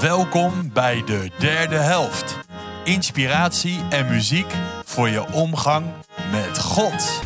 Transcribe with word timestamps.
Welkom 0.00 0.72
bij 0.72 1.02
de 1.06 1.30
derde 1.38 1.76
helft. 1.76 2.38
Inspiratie 2.84 3.80
en 3.90 4.06
muziek 4.06 4.52
voor 4.84 5.08
je 5.08 5.32
omgang 5.32 5.86
met 6.30 6.58
God. 6.58 7.22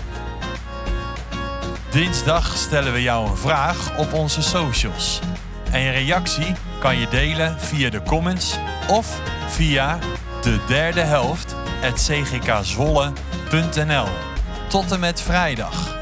Dinsdag 1.91 2.57
stellen 2.57 2.93
we 2.93 3.03
jou 3.03 3.29
een 3.29 3.37
vraag 3.37 3.99
op 3.99 4.13
onze 4.13 4.43
socials. 4.43 5.21
En 5.71 5.81
je 5.81 5.91
reactie 5.91 6.55
kan 6.80 6.98
je 6.98 7.09
delen 7.09 7.61
via 7.61 7.91
de 7.91 8.02
comments 8.02 8.59
of 8.91 9.20
via 9.48 9.98
de 10.43 10.64
derde 10.66 11.00
helft 11.00 11.56
cgkzwolle.nl 11.95 14.09
tot 14.68 14.93
en 14.93 15.00
met 15.00 15.20
vrijdag. 15.20 15.98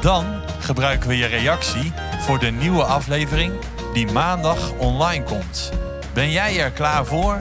Dan 0.00 0.24
gebruiken 0.58 1.08
we 1.08 1.16
je 1.16 1.26
reactie 1.26 1.92
voor 2.18 2.38
de 2.38 2.50
nieuwe 2.50 2.84
aflevering 2.84 3.52
die 3.92 4.12
maandag 4.12 4.72
online 4.72 5.24
komt. 5.24 5.79
Ben 6.14 6.30
jij 6.30 6.60
er 6.60 6.72
klaar 6.72 7.06
voor? 7.06 7.38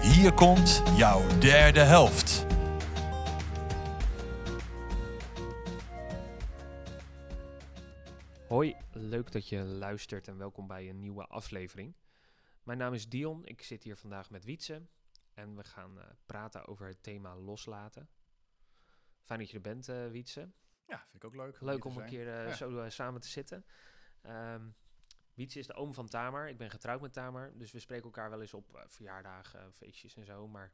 Hier 0.00 0.32
komt 0.32 0.82
jouw 0.96 1.38
derde 1.38 1.80
helft. 1.80 2.46
Hoi, 8.48 8.76
leuk 8.92 9.32
dat 9.32 9.48
je 9.48 9.58
luistert 9.64 10.28
en 10.28 10.38
welkom 10.38 10.66
bij 10.66 10.88
een 10.88 11.00
nieuwe 11.00 11.26
aflevering. 11.26 11.94
Mijn 12.62 12.78
naam 12.78 12.94
is 12.94 13.08
Dion, 13.08 13.46
ik 13.46 13.62
zit 13.62 13.82
hier 13.82 13.96
vandaag 13.96 14.30
met 14.30 14.44
Wietse 14.44 14.82
en 15.34 15.56
we 15.56 15.64
gaan 15.64 15.98
eh, 15.98 16.04
praten 16.26 16.66
over 16.66 16.86
het 16.86 17.02
thema 17.02 17.36
loslaten. 17.36 18.08
Fijn 19.22 19.38
dat 19.38 19.48
je 19.48 19.54
er 19.56 19.62
bent, 19.62 19.88
eh 19.88 20.06
Wietse. 20.08 20.50
Ja, 20.86 20.98
vind 21.10 21.22
ik 21.22 21.24
ook 21.24 21.34
leuk. 21.36 21.60
Leuk 21.60 21.84
om 21.84 21.96
een 21.98 22.06
keer 22.06 22.28
eh, 22.28 22.48
Ja. 22.48 22.54
zo 22.54 22.88
samen 22.88 23.20
te 23.20 23.28
zitten. 23.28 23.64
Ehm 24.22 24.62
Wietse 25.38 25.58
is 25.58 25.66
de 25.66 25.74
oom 25.74 25.94
van 25.94 26.08
Tamar. 26.08 26.48
Ik 26.48 26.58
ben 26.58 26.70
getrouwd 26.70 27.00
met 27.00 27.12
Tamar. 27.12 27.52
Dus 27.54 27.72
we 27.72 27.78
spreken 27.78 28.04
elkaar 28.04 28.30
wel 28.30 28.40
eens 28.40 28.54
op 28.54 28.74
eh, 28.76 28.82
verjaardagen, 28.86 29.72
feestjes 29.72 30.16
en 30.16 30.24
zo. 30.24 30.48
Maar 30.48 30.72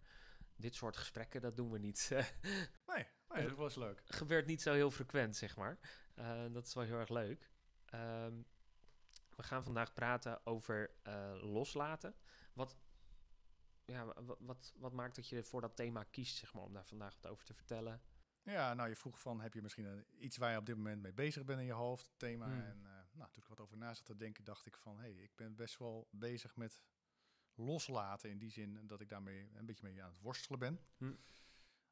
dit 0.57 0.75
soort 0.75 0.97
gesprekken, 0.97 1.41
dat 1.41 1.57
doen 1.57 1.71
we 1.71 1.79
niet. 1.79 2.11
Nee, 2.87 3.07
nee, 3.29 3.49
dat 3.49 3.57
was 3.57 3.75
leuk. 3.77 4.03
gebeurt 4.05 4.47
niet 4.47 4.63
zo 4.63 4.73
heel 4.73 4.91
frequent, 4.91 5.37
zeg 5.37 5.57
maar. 5.57 5.79
Eh, 6.15 6.45
dat 6.53 6.67
is 6.67 6.75
wel 6.75 6.85
heel 6.85 6.99
erg 6.99 7.09
leuk. 7.09 7.51
Ehm, 7.85 8.35
we 9.37 9.43
gaan 9.43 9.65
vandaag 9.65 9.93
praten 9.93 10.47
over 10.47 10.91
eh, 11.03 11.33
loslaten. 11.41 12.15
Wat, 12.53 12.77
ja, 13.85 14.05
wa- 14.05 14.23
wa- 14.23 14.37
wat, 14.39 14.73
wat 14.77 14.93
maakt 14.93 15.17
dat 15.17 15.29
je 15.29 15.43
voor 15.43 15.61
dat 15.61 15.77
thema 15.77 16.03
kiest, 16.05 16.37
zeg 16.37 16.53
maar, 16.55 16.63
om 16.63 16.73
daar 16.73 16.87
vandaag 16.87 17.15
wat 17.21 17.31
over 17.31 17.45
te 17.45 17.55
vertellen? 17.55 18.03
Ja, 18.43 18.75
nou 18.75 18.89
je 18.89 18.97
vroeg 18.97 19.21
van, 19.21 19.41
heb 19.41 19.55
je 19.55 19.63
misschien 19.63 19.85
een- 19.85 20.05
iets 20.19 20.37
waar 20.37 20.51
je 20.53 20.59
op 20.59 20.67
dit 20.67 20.77
moment 20.77 21.03
mee 21.03 21.13
bezig 21.13 21.45
bent 21.45 21.61
in 21.61 21.67
je 21.67 21.73
hoofd, 21.73 22.11
thema. 22.17 22.47
Hmm. 22.47 22.61
En 22.61 22.81
eh, 22.87 22.94
nou, 23.15 23.31
toen 23.33 23.43
ik 23.43 23.49
wat 23.49 23.61
over 23.61 23.77
na 23.77 23.95
zat 23.95 24.05
te 24.05 24.17
denken, 24.17 24.45
dacht 24.45 24.67
ik 24.67 24.77
van, 24.77 24.97
hé, 24.97 25.13
hey, 25.13 25.23
ik 25.23 25.37
ben 25.37 25.55
best 25.55 25.79
wel 25.79 26.09
bezig 26.11 26.57
met 26.57 26.83
loslaten. 27.55 28.31
In 28.31 28.39
die 28.39 28.51
zin 28.51 28.87
dat 28.87 29.01
ik 29.01 29.09
daarmee 29.09 29.51
een 29.55 29.67
beetje 29.67 29.85
mee 29.85 30.03
aan 30.03 30.11
het 30.11 30.21
worstelen 30.21 30.59
ben. 30.59 30.81
Hmm. 30.97 31.19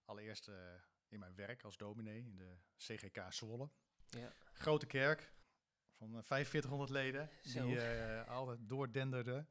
Allereerst 0.04 0.48
eh, 0.48 0.74
in 1.08 1.18
mijn 1.18 1.34
werk 1.34 1.62
als 1.62 1.76
dominee 1.76 2.24
in 2.24 2.36
de 2.36 2.56
CGK 2.76 3.32
Zwolle. 3.32 3.70
Ja. 4.06 4.32
Grote 4.52 4.86
kerk 4.86 5.32
van 6.02 6.16
eh, 6.16 6.22
4500 6.22 6.90
leden, 6.90 7.30
Zo. 7.42 7.66
die 7.66 7.80
eh, 7.80 8.28
altijd 8.28 8.58
doordenderde 8.68 9.46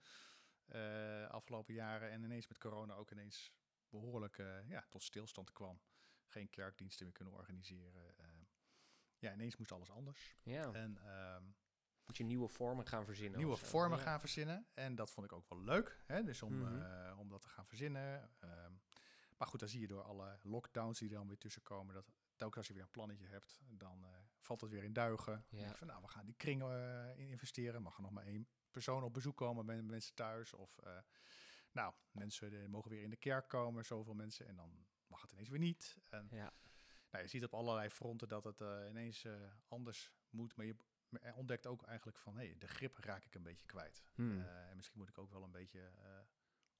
eh 0.65 1.29
afgelopen 1.29 1.73
jaren. 1.73 2.11
En 2.11 2.23
ineens 2.23 2.47
met 2.47 2.57
corona 2.57 2.93
ook 2.93 3.11
ineens 3.11 3.53
behoorlijk 3.89 4.37
eh, 4.37 4.67
ja, 4.67 4.85
tot 4.89 5.03
stilstand 5.03 5.51
kwam. 5.51 5.81
Geen 6.25 6.49
kerkdiensten 6.49 7.05
meer 7.05 7.13
kunnen 7.13 7.33
organiseren. 7.33 8.15
Ja, 9.21 9.33
ineens 9.33 9.57
moest 9.57 9.71
alles 9.71 9.91
anders. 9.91 10.35
Ja, 10.43 10.71
En 10.73 10.97
ehm, 10.97 11.43
moet 12.05 12.17
je 12.17 12.23
nieuwe 12.23 12.47
vormen 12.47 12.87
gaan 12.87 13.05
verzinnen. 13.05 13.37
nieuwe 13.39 13.57
vormen 13.57 13.97
Ja. 13.97 14.03
gaan 14.03 14.19
verzinnen. 14.19 14.67
En 14.73 14.95
dat 14.95 15.11
vond 15.11 15.25
ik 15.25 15.33
ook 15.33 15.49
wel 15.49 15.59
leuk. 15.63 16.03
Hè? 16.05 16.23
Dus 16.23 16.41
om, 16.41 16.57
Mhm. 16.57 16.81
eh, 16.81 17.19
om 17.19 17.29
dat 17.29 17.41
te 17.41 17.49
gaan 17.49 17.65
verzinnen. 17.67 18.29
Ehm, 18.39 18.71
maar 19.37 19.47
goed, 19.47 19.59
dan 19.59 19.69
zie 19.69 19.79
je 19.81 19.87
door 19.87 20.03
alle 20.03 20.39
lockdowns 20.43 20.99
die 20.99 21.09
er 21.09 21.15
dan 21.15 21.27
weer 21.27 21.37
tussenkomen. 21.37 21.93
Dat 21.93 22.05
telkens 22.35 22.57
als 22.57 22.67
je 22.67 22.73
weer 22.73 22.83
een 22.83 22.91
plannetje 22.91 23.27
hebt, 23.27 23.57
dan 23.67 24.03
eh, 24.05 24.09
valt 24.39 24.61
het 24.61 24.69
weer 24.69 24.83
in 24.83 24.93
duigen. 24.93 25.45
Denk 25.49 25.67
Ja. 25.67 25.75
van, 25.75 25.87
nou, 25.87 26.01
we 26.01 26.07
gaan 26.07 26.25
die 26.25 26.35
kring 26.35 26.61
eh, 26.61 27.17
in 27.17 27.29
investeren. 27.29 27.81
Mag 27.81 27.95
er 27.95 28.01
nog 28.01 28.11
maar 28.11 28.25
één 28.25 28.47
persoon 28.71 29.03
op 29.03 29.13
bezoek 29.13 29.37
komen 29.37 29.65
bij 29.65 29.81
mensen 29.81 30.15
thuis. 30.15 30.53
Of, 30.53 30.79
nou, 31.71 31.93
mensen 32.11 32.69
mogen 32.69 32.89
weer 32.91 33.01
in 33.01 33.09
de 33.09 33.15
kerk 33.17 33.47
komen, 33.47 33.85
zoveel 33.85 34.13
mensen. 34.13 34.47
En 34.47 34.55
dan 34.55 34.85
mag 35.07 35.21
het 35.21 35.31
ineens 35.31 35.49
weer 35.49 35.59
niet. 35.59 35.97
En 36.09 36.27
Ja, 36.31 36.53
nou, 37.11 37.23
je 37.23 37.29
ziet 37.29 37.43
op 37.43 37.53
allerlei 37.53 37.89
fronten 37.89 38.27
dat 38.27 38.43
het 38.43 38.61
eh, 38.61 38.85
ineens 38.89 39.23
eh, 39.23 39.33
anders 39.67 40.11
moet. 40.29 40.55
Maar 40.55 40.65
je 40.65 40.75
ontdekt 41.35 41.67
ook 41.67 41.83
eigenlijk 41.83 42.17
van, 42.17 42.37
hé, 42.37 42.57
de 42.57 42.67
grip 42.67 42.97
raak 42.97 43.25
ik 43.25 43.35
een 43.35 43.43
beetje 43.43 43.65
kwijt. 43.65 44.03
Hmm. 44.13 44.41
Eh, 44.41 44.69
en 44.69 44.75
misschien 44.75 44.99
moet 44.99 45.09
ik 45.09 45.17
ook 45.17 45.31
wel 45.31 45.43
een 45.43 45.51
beetje 45.51 45.91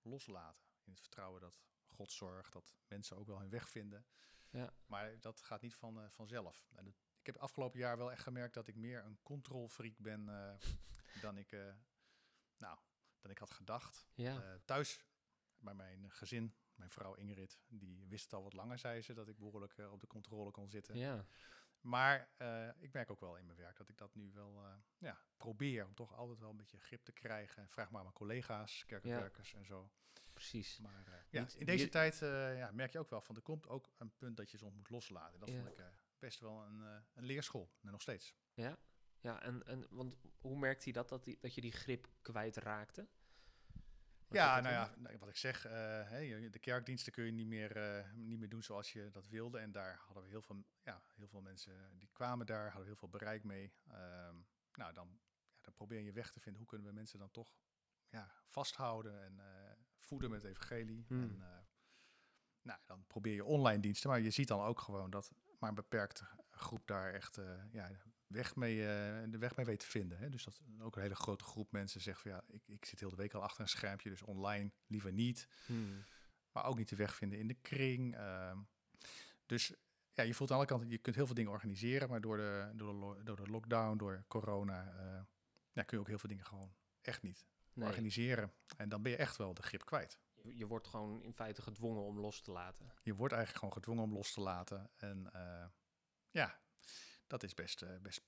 loslaten. 0.01 0.65
In 0.83 0.91
het 0.91 0.99
vertrouwen 1.01 1.41
dat 1.41 1.61
God 1.87 2.11
zorgt, 2.11 2.53
dat 2.53 2.75
mensen 2.87 3.17
ook 3.17 3.27
wel 3.27 3.39
hun 3.39 3.49
weg 3.49 3.69
vinden. 3.69 4.05
Ja. 4.49 4.73
Maar 4.85 5.19
dat 5.19 5.41
gaat 5.41 5.61
niet 5.61 5.75
van, 5.75 6.11
vanzelf. 6.11 6.67
En 6.75 6.85
het- 6.85 6.99
ik 7.19 7.25
heb 7.25 7.37
afgelopen 7.37 7.79
jaar 7.79 7.97
wel 7.97 8.11
echt 8.11 8.23
gemerkt 8.23 8.53
dat 8.53 8.67
ik 8.67 8.75
meer 8.75 9.03
een 9.05 9.19
controlfreak 9.23 9.97
ben 9.97 10.25
dan, 11.21 11.37
ik, 11.37 11.51
eh, 11.51 11.73
nou, 12.57 12.79
dan 13.19 13.31
ik 13.31 13.37
had 13.37 13.51
gedacht. 13.51 14.07
ja. 14.13 14.59
Thuis 14.65 15.05
bij 15.57 15.73
mijn 15.73 16.11
gezin, 16.11 16.55
mijn 16.81 16.91
vrouw 16.93 17.13
Ingrid, 17.13 17.59
die 17.67 18.05
wist 18.07 18.23
het 18.23 18.33
al 18.33 18.43
wat 18.43 18.53
langer, 18.53 18.79
zei 18.79 19.01
ze, 19.01 19.13
dat 19.13 19.27
ik 19.27 19.37
behoorlijk 19.37 19.77
eh, 19.77 19.91
op 19.91 19.99
de 20.01 20.07
controle 20.07 20.51
kon 20.51 20.69
zitten. 20.69 20.97
ja. 20.97 21.25
Maar 21.81 22.29
eh, 22.37 22.69
ik 22.77 22.93
merk 22.93 23.11
ook 23.11 23.19
wel 23.19 23.37
in 23.37 23.45
mijn 23.45 23.57
werk 23.57 23.77
dat 23.77 23.89
ik 23.89 23.97
dat 23.97 24.15
nu 24.15 24.31
wel 24.33 24.63
eh, 24.65 24.73
ja, 24.97 25.17
probeer 25.37 25.85
om 25.85 25.93
toch 25.93 26.15
altijd 26.15 26.39
wel 26.39 26.49
een 26.49 26.57
beetje 26.57 26.79
grip 26.79 27.03
te 27.03 27.11
krijgen. 27.11 27.69
Vraag 27.69 27.87
maar 27.89 27.97
aan 27.97 28.03
mijn 28.05 28.15
collega's, 28.17 28.85
kerkenwerkers 28.85 29.53
en 29.53 29.65
zo. 29.65 29.91
precies. 30.33 30.79
Maar 30.79 31.25
ja, 31.29 31.39
Niet- 31.41 31.53
in 31.55 31.65
deze 31.65 31.83
je- 31.83 31.89
tijd 31.89 32.17
ja, 32.57 32.71
merk 32.71 32.91
je 32.91 32.99
ook 32.99 33.09
wel 33.09 33.21
van 33.21 33.35
er 33.35 33.41
komt 33.41 33.67
ook 33.67 33.93
een 33.97 34.15
punt 34.15 34.37
dat 34.37 34.51
je 34.51 34.57
soms 34.57 34.75
moet 34.75 34.89
loslaten. 34.89 35.39
Dat 35.39 35.49
Ja. 35.49 35.55
vond 35.55 35.67
ik 35.79 35.85
best 36.19 36.39
wel 36.39 36.63
een, 36.63 36.79
een 37.13 37.25
leerschool. 37.25 37.71
En 37.81 37.91
nog 37.91 38.01
steeds. 38.01 38.35
Ja, 38.53 38.77
ja 39.19 39.41
en, 39.41 39.65
en 39.65 39.87
want 39.89 40.15
hoe 40.39 40.57
merkt 40.57 40.83
hij 40.83 40.93
dat, 40.93 41.09
dat, 41.09 41.23
die, 41.23 41.37
dat 41.39 41.53
je 41.55 41.61
die 41.61 41.71
grip 41.71 42.07
kwijtraakte? 42.21 43.07
Ja, 44.31 44.59
nou 44.59 44.73
ja, 44.73 44.93
nou, 44.97 45.17
wat 45.17 45.29
ik 45.29 45.35
zeg, 45.35 45.65
eh, 45.65 46.51
de 46.51 46.59
kerkdiensten 46.59 47.11
kun 47.11 47.25
je 47.25 47.31
niet 47.31 47.47
meer, 47.47 47.77
eh, 47.77 48.11
niet 48.13 48.39
meer 48.39 48.49
doen 48.49 48.63
zoals 48.63 48.93
je 48.93 49.09
dat 49.11 49.27
wilde. 49.27 49.59
En 49.59 49.71
daar 49.71 50.01
hadden 50.05 50.23
we 50.23 50.29
heel 50.29 50.41
veel, 50.41 50.63
ja, 50.83 51.01
heel 51.15 51.27
veel 51.27 51.41
mensen 51.41 51.99
die 51.99 52.09
kwamen 52.11 52.45
daar, 52.45 52.67
hadden 52.67 52.85
heel 52.85 52.95
veel 52.95 53.09
bereik 53.09 53.43
mee. 53.43 53.73
Ehm, 53.87 54.35
nou, 54.73 54.93
dan, 54.93 55.19
ja, 55.49 55.61
dan 55.61 55.73
probeer 55.73 55.99
je 55.99 56.11
weg 56.11 56.31
te 56.31 56.39
vinden 56.39 56.61
hoe 56.61 56.69
kunnen 56.69 56.87
we 56.87 56.93
mensen 56.93 57.19
dan 57.19 57.31
toch 57.31 57.55
ja, 58.09 58.31
vasthouden 58.45 59.23
en 59.23 59.39
eh, 59.39 59.71
voeden 59.97 60.29
met 60.29 60.43
evangelie. 60.43 61.05
Hmm. 61.07 61.21
En, 61.21 61.67
nou, 62.61 62.79
dan 62.85 63.05
probeer 63.07 63.33
je 63.33 63.45
online 63.45 63.81
diensten, 63.81 64.09
maar 64.09 64.19
je 64.19 64.29
ziet 64.29 64.47
dan 64.47 64.61
ook 64.61 64.79
gewoon 64.79 65.09
dat 65.09 65.31
maar 65.59 65.69
een 65.69 65.75
beperkte 65.75 66.27
groep 66.49 66.87
daar 66.87 67.13
echt 67.13 67.39
ja, 67.71 67.91
weg 68.31 68.55
mee, 68.55 68.79
eh, 68.87 69.23
de 69.29 69.37
weg 69.37 69.55
mee 69.55 69.65
weet 69.65 69.79
te 69.79 69.85
vinden. 69.85 70.17
Hè? 70.17 70.29
Dus 70.29 70.43
dat 70.43 70.61
ook 70.79 70.95
een 70.95 71.01
hele 71.01 71.15
grote 71.15 71.43
groep 71.43 71.71
mensen 71.71 72.01
zegt 72.01 72.21
van 72.21 72.31
ja, 72.31 72.43
ik, 72.47 72.61
ik 72.67 72.85
zit 72.85 72.99
heel 72.99 73.09
de 73.09 73.15
week 73.15 73.33
al 73.33 73.43
achter 73.43 73.61
een 73.61 73.69
schermpje, 73.69 74.09
dus 74.09 74.21
online 74.21 74.71
liever 74.87 75.11
niet. 75.11 75.47
Hmm. 75.65 76.03
Maar 76.51 76.65
ook 76.65 76.77
niet 76.77 76.89
de 76.89 76.95
weg 76.95 77.15
vinden 77.15 77.39
in 77.39 77.47
de 77.47 77.53
kring. 77.53 78.15
ehm. 78.15 78.57
dus 79.45 79.73
ja, 80.13 80.23
je 80.23 80.33
voelt 80.33 80.51
aan 80.51 80.57
alle 80.57 80.65
kanten, 80.65 80.89
je 80.89 80.97
kunt 80.97 81.15
heel 81.15 81.25
veel 81.25 81.35
dingen 81.35 81.51
organiseren, 81.51 82.09
maar 82.09 82.21
door 82.21 82.37
de, 82.37 82.71
door 82.75 83.15
de, 83.17 83.23
door 83.23 83.35
de 83.35 83.51
lockdown, 83.51 83.97
door 83.97 84.23
corona, 84.27 84.93
eh, 84.93 85.23
ja, 85.71 85.83
kun 85.83 85.97
je 85.97 85.99
ook 85.99 86.07
heel 86.07 86.19
veel 86.19 86.29
dingen 86.29 86.45
gewoon 86.45 86.73
echt 87.01 87.21
niet 87.21 87.45
Nee, 87.73 87.87
organiseren. 87.87 88.53
En 88.77 88.89
dan 88.89 89.01
ben 89.01 89.11
je 89.11 89.17
echt 89.17 89.37
wel 89.37 89.53
de 89.53 89.61
grip 89.61 89.85
kwijt. 89.85 90.19
je, 90.33 90.57
je 90.57 90.67
wordt 90.67 90.87
gewoon 90.87 91.23
in 91.23 91.33
feite 91.33 91.61
gedwongen 91.61 92.03
om 92.03 92.19
los 92.19 92.41
te 92.41 92.51
laten. 92.51 92.93
Je 93.03 93.15
wordt 93.15 93.33
eigenlijk 93.33 93.63
gewoon 93.63 93.83
gedwongen 93.83 94.03
om 94.03 94.13
los 94.13 94.33
te 94.33 94.41
laten. 94.41 94.89
En 94.95 95.33
eh, 95.33 95.65
ja, 96.31 96.60
dat 97.31 97.43
is 97.43 97.53
best, 97.53 97.81
eh, 97.81 97.89
best, 98.01 98.21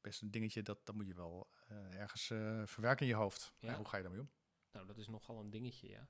best 0.00 0.22
een 0.22 0.30
dingetje, 0.30 0.62
dat, 0.62 0.78
dat 0.84 0.94
moet 0.94 1.06
je 1.06 1.14
wel 1.14 1.48
eh, 1.68 2.00
ergens 2.00 2.30
eh, 2.30 2.62
verwerken 2.64 3.06
in 3.06 3.12
je 3.12 3.18
hoofd. 3.18 3.52
Ja. 3.58 3.74
Hoe 3.74 3.88
ga 3.88 3.96
je 3.96 4.02
daarmee 4.02 4.20
om? 4.20 4.30
Nou, 4.72 4.86
dat 4.86 4.96
is 4.98 5.08
nogal 5.08 5.40
een 5.40 5.50
dingetje, 5.50 5.88
ja. 5.88 6.08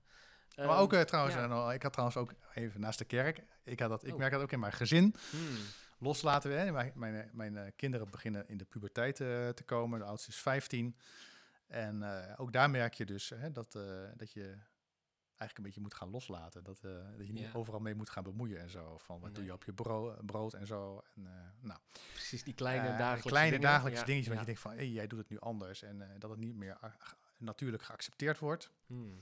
maar 0.57 0.67
Ehm, 0.69 0.79
ook 0.79 0.93
eh, 0.93 1.01
trouwens, 1.01 1.35
ja. 1.35 1.47
al- 1.47 1.73
ik 1.73 1.83
had 1.83 1.93
trouwens 1.93 2.19
ook 2.19 2.33
even 2.55 2.81
naast 2.81 2.99
de 2.99 3.05
kerk, 3.05 3.43
ik, 3.65 3.81
had 3.81 3.89
dat, 3.89 4.05
ik 4.07 4.13
Oh. 4.13 4.19
merk 4.19 4.33
dat 4.33 4.43
ook 4.43 4.53
in 4.53 4.61
mijn 4.61 4.73
gezin, 4.73 5.15
hmm, 5.31 5.57
loslaten 5.99 6.51
we. 6.51 6.57
Hè. 6.57 6.73
Mijn, 6.73 6.93
mijn, 6.95 7.31
mijn 7.33 7.73
kinderen 7.77 8.11
beginnen 8.11 8.49
in 8.49 8.57
de 8.57 8.65
puberteit 8.65 9.17
te 9.17 9.63
komen, 9.65 9.99
de 9.99 10.05
oudste 10.05 10.31
is 10.31 10.37
15. 10.37 10.97
En 11.67 12.03
ook 12.37 12.53
daar 12.53 12.71
merk 12.71 12.95
je 12.95 13.05
dus 13.07 13.29
hè, 13.29 13.51
dat, 13.53 13.73
dat 14.17 14.33
je 14.33 14.59
eigenlijk 15.43 15.59
een 15.59 15.65
beetje 15.65 15.81
moet 15.81 15.95
gaan 15.95 16.11
loslaten. 16.11 16.65
Dat, 16.65 16.79
eh, 16.85 16.91
dat 17.17 17.27
je 17.27 17.33
niet 17.33 17.43
Ja. 17.43 17.53
overal 17.53 17.81
mee 17.81 17.95
moet 17.95 18.11
gaan 18.11 18.23
bemoeien 18.23 18.59
en 18.59 18.71
zo. 18.71 18.99
Van 18.99 19.21
wat 19.21 19.35
doe 19.35 19.45
je 19.45 19.53
op 19.53 19.65
je 19.65 19.73
bro- 19.73 20.17
brood 20.25 20.53
en 20.55 20.67
zo. 20.67 21.03
En, 21.15 21.27
eh, 21.27 21.33
nou, 21.61 21.79
precies, 22.13 22.43
die 22.45 22.55
kleine 22.55 22.89
eh, 22.89 22.99
dagelijkse 22.99 23.29
kleine 23.29 23.51
dingen. 23.57 23.71
dagelijkse 23.71 24.05
dingetjes, 24.05 24.29
want 24.29 24.41
je 24.41 24.47
denkt 24.47 24.61
van, 24.61 24.73
hé, 24.73 24.83
jij 24.83 25.07
doet 25.07 25.19
het 25.19 25.29
nu 25.29 25.39
anders. 25.39 25.83
En 25.83 26.17
dat 26.19 26.31
het 26.31 26.39
niet 26.39 26.55
meer 26.55 26.79
natuurlijk 27.39 27.83
geaccepteerd 27.83 28.39
wordt. 28.39 28.71
Hmm, 28.87 29.19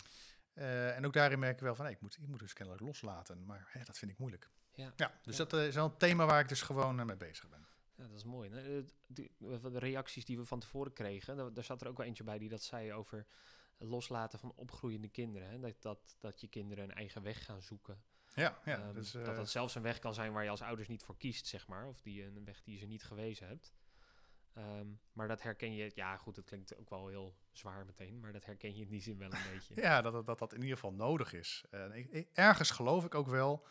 en 0.54 1.06
ook 1.06 1.12
daarin 1.12 1.38
merk 1.38 1.54
ik 1.54 1.60
wel 1.62 1.74
van, 1.74 1.84
hé, 1.84 1.90
ik, 1.90 2.00
moet, 2.00 2.16
ik 2.20 2.26
moet 2.28 2.38
dus 2.38 2.52
kennelijk 2.52 2.84
loslaten. 2.84 3.44
Maar 3.46 3.70
dat 3.84 3.98
vind 3.98 4.10
ik 4.10 4.18
moeilijk. 4.18 4.50
Ja. 4.72 4.92
Ja, 4.96 5.12
dus 5.22 5.36
dat 5.36 5.52
is 5.52 5.74
wel 5.74 5.84
een 5.84 5.96
thema 5.96 6.26
waar 6.26 6.40
ik 6.40 6.48
dus 6.48 6.62
gewoon 6.62 7.06
mee 7.06 7.16
bezig 7.16 7.48
ben. 7.48 7.66
Ja, 7.94 8.06
dat 8.06 8.16
is 8.16 8.24
mooi. 8.24 8.50
Die- 9.06 9.32
de 9.38 9.78
reacties 9.78 10.24
die 10.24 10.38
we 10.38 10.44
van 10.44 10.60
tevoren 10.60 10.92
kregen, 10.92 11.54
daar 11.54 11.64
zat 11.64 11.80
er 11.80 11.88
ook 11.88 11.96
wel 11.96 12.06
eentje 12.06 12.24
bij 12.24 12.38
die 12.38 12.48
dat 12.48 12.62
zei 12.62 12.92
over 12.92 13.26
loslaten 13.88 14.38
van 14.38 14.52
opgroeiende 14.56 15.08
kinderen. 15.08 15.48
Hè? 15.50 15.58
Dat, 15.58 15.74
dat, 15.82 16.16
dat 16.18 16.40
je 16.40 16.48
kinderen 16.48 16.84
een 16.84 16.94
eigen 16.94 17.22
weg 17.22 17.44
gaan 17.44 17.62
zoeken. 17.62 18.02
Ja, 18.34 18.58
ja 18.64 18.78
Ehm, 18.78 18.94
dus, 18.94 19.10
dat 19.12 19.28
eh, 19.28 19.36
dat 19.36 19.50
zelfs 19.50 19.74
een 19.74 19.82
weg 19.82 19.98
kan 19.98 20.14
zijn 20.14 20.32
waar 20.32 20.44
je 20.44 20.50
als 20.50 20.62
ouders 20.62 20.88
niet 20.88 21.02
voor 21.02 21.16
kiest, 21.16 21.46
zeg 21.46 21.66
maar. 21.68 21.86
Of 21.88 22.00
die, 22.00 22.24
een 22.24 22.44
weg 22.44 22.62
die 22.62 22.74
je 22.74 22.80
ze 22.80 22.86
niet 22.86 23.04
gewezen 23.04 23.46
hebt. 23.46 23.74
Ehm, 24.54 24.86
maar 25.12 25.28
dat 25.28 25.42
herken 25.42 25.74
je, 25.74 25.90
ja 25.94 26.16
goed, 26.16 26.36
het 26.36 26.44
klinkt 26.44 26.76
ook 26.76 26.90
wel 26.90 27.08
heel 27.08 27.36
zwaar 27.52 27.84
meteen, 27.86 28.20
maar 28.20 28.32
dat 28.32 28.44
herken 28.44 28.74
je 28.76 28.82
in 28.82 28.88
die 28.88 29.00
zin 29.02 29.18
wel 29.18 29.32
een 29.32 29.52
beetje. 29.52 29.74
Ja, 29.82 30.02
dat, 30.02 30.12
dat- 30.12 30.26
dat 30.26 30.38
dat 30.38 30.52
in 30.52 30.60
ieder 30.60 30.74
geval 30.74 30.92
nodig 30.92 31.32
is. 31.32 31.64
En 31.70 31.92
ik, 31.92 32.10
ik- 32.10 32.28
ergens 32.32 32.70
geloof 32.70 33.04
ik 33.04 33.14
ook 33.14 33.26
wel 33.28 33.66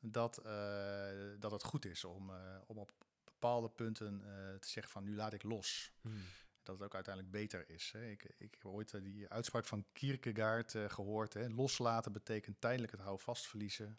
dat, 0.00 0.38
eh, 0.38 1.10
dat 1.38 1.50
het 1.50 1.64
goed 1.64 1.84
is 1.84 2.04
om, 2.04 2.30
eh, 2.30 2.58
om 2.66 2.78
op 2.78 2.92
bepaalde 3.24 3.68
punten 3.70 4.20
te 4.60 4.68
zeggen 4.68 4.92
van 4.92 5.04
nu 5.04 5.16
laat 5.16 5.32
ik 5.32 5.42
los. 5.42 5.92
Hmm. 6.00 6.22
Dat 6.64 6.74
het 6.74 6.84
ook 6.84 6.94
uiteindelijk 6.94 7.34
beter 7.34 7.68
is. 7.68 7.90
Hè. 7.92 8.10
Ik, 8.10 8.22
ik 8.38 8.54
heb 8.54 8.66
ooit 8.66 8.94
eh, 8.94 9.02
die 9.02 9.28
uitspraak 9.28 9.64
van 9.64 9.86
Kierkegaard 9.92 10.74
eh, 10.74 10.88
gehoord. 10.88 11.34
Hè. 11.34 11.48
Loslaten 11.48 12.12
betekent 12.12 12.60
tijdelijk 12.60 12.92
het 12.92 13.00
houvast 13.00 13.46
verliezen. 13.46 13.98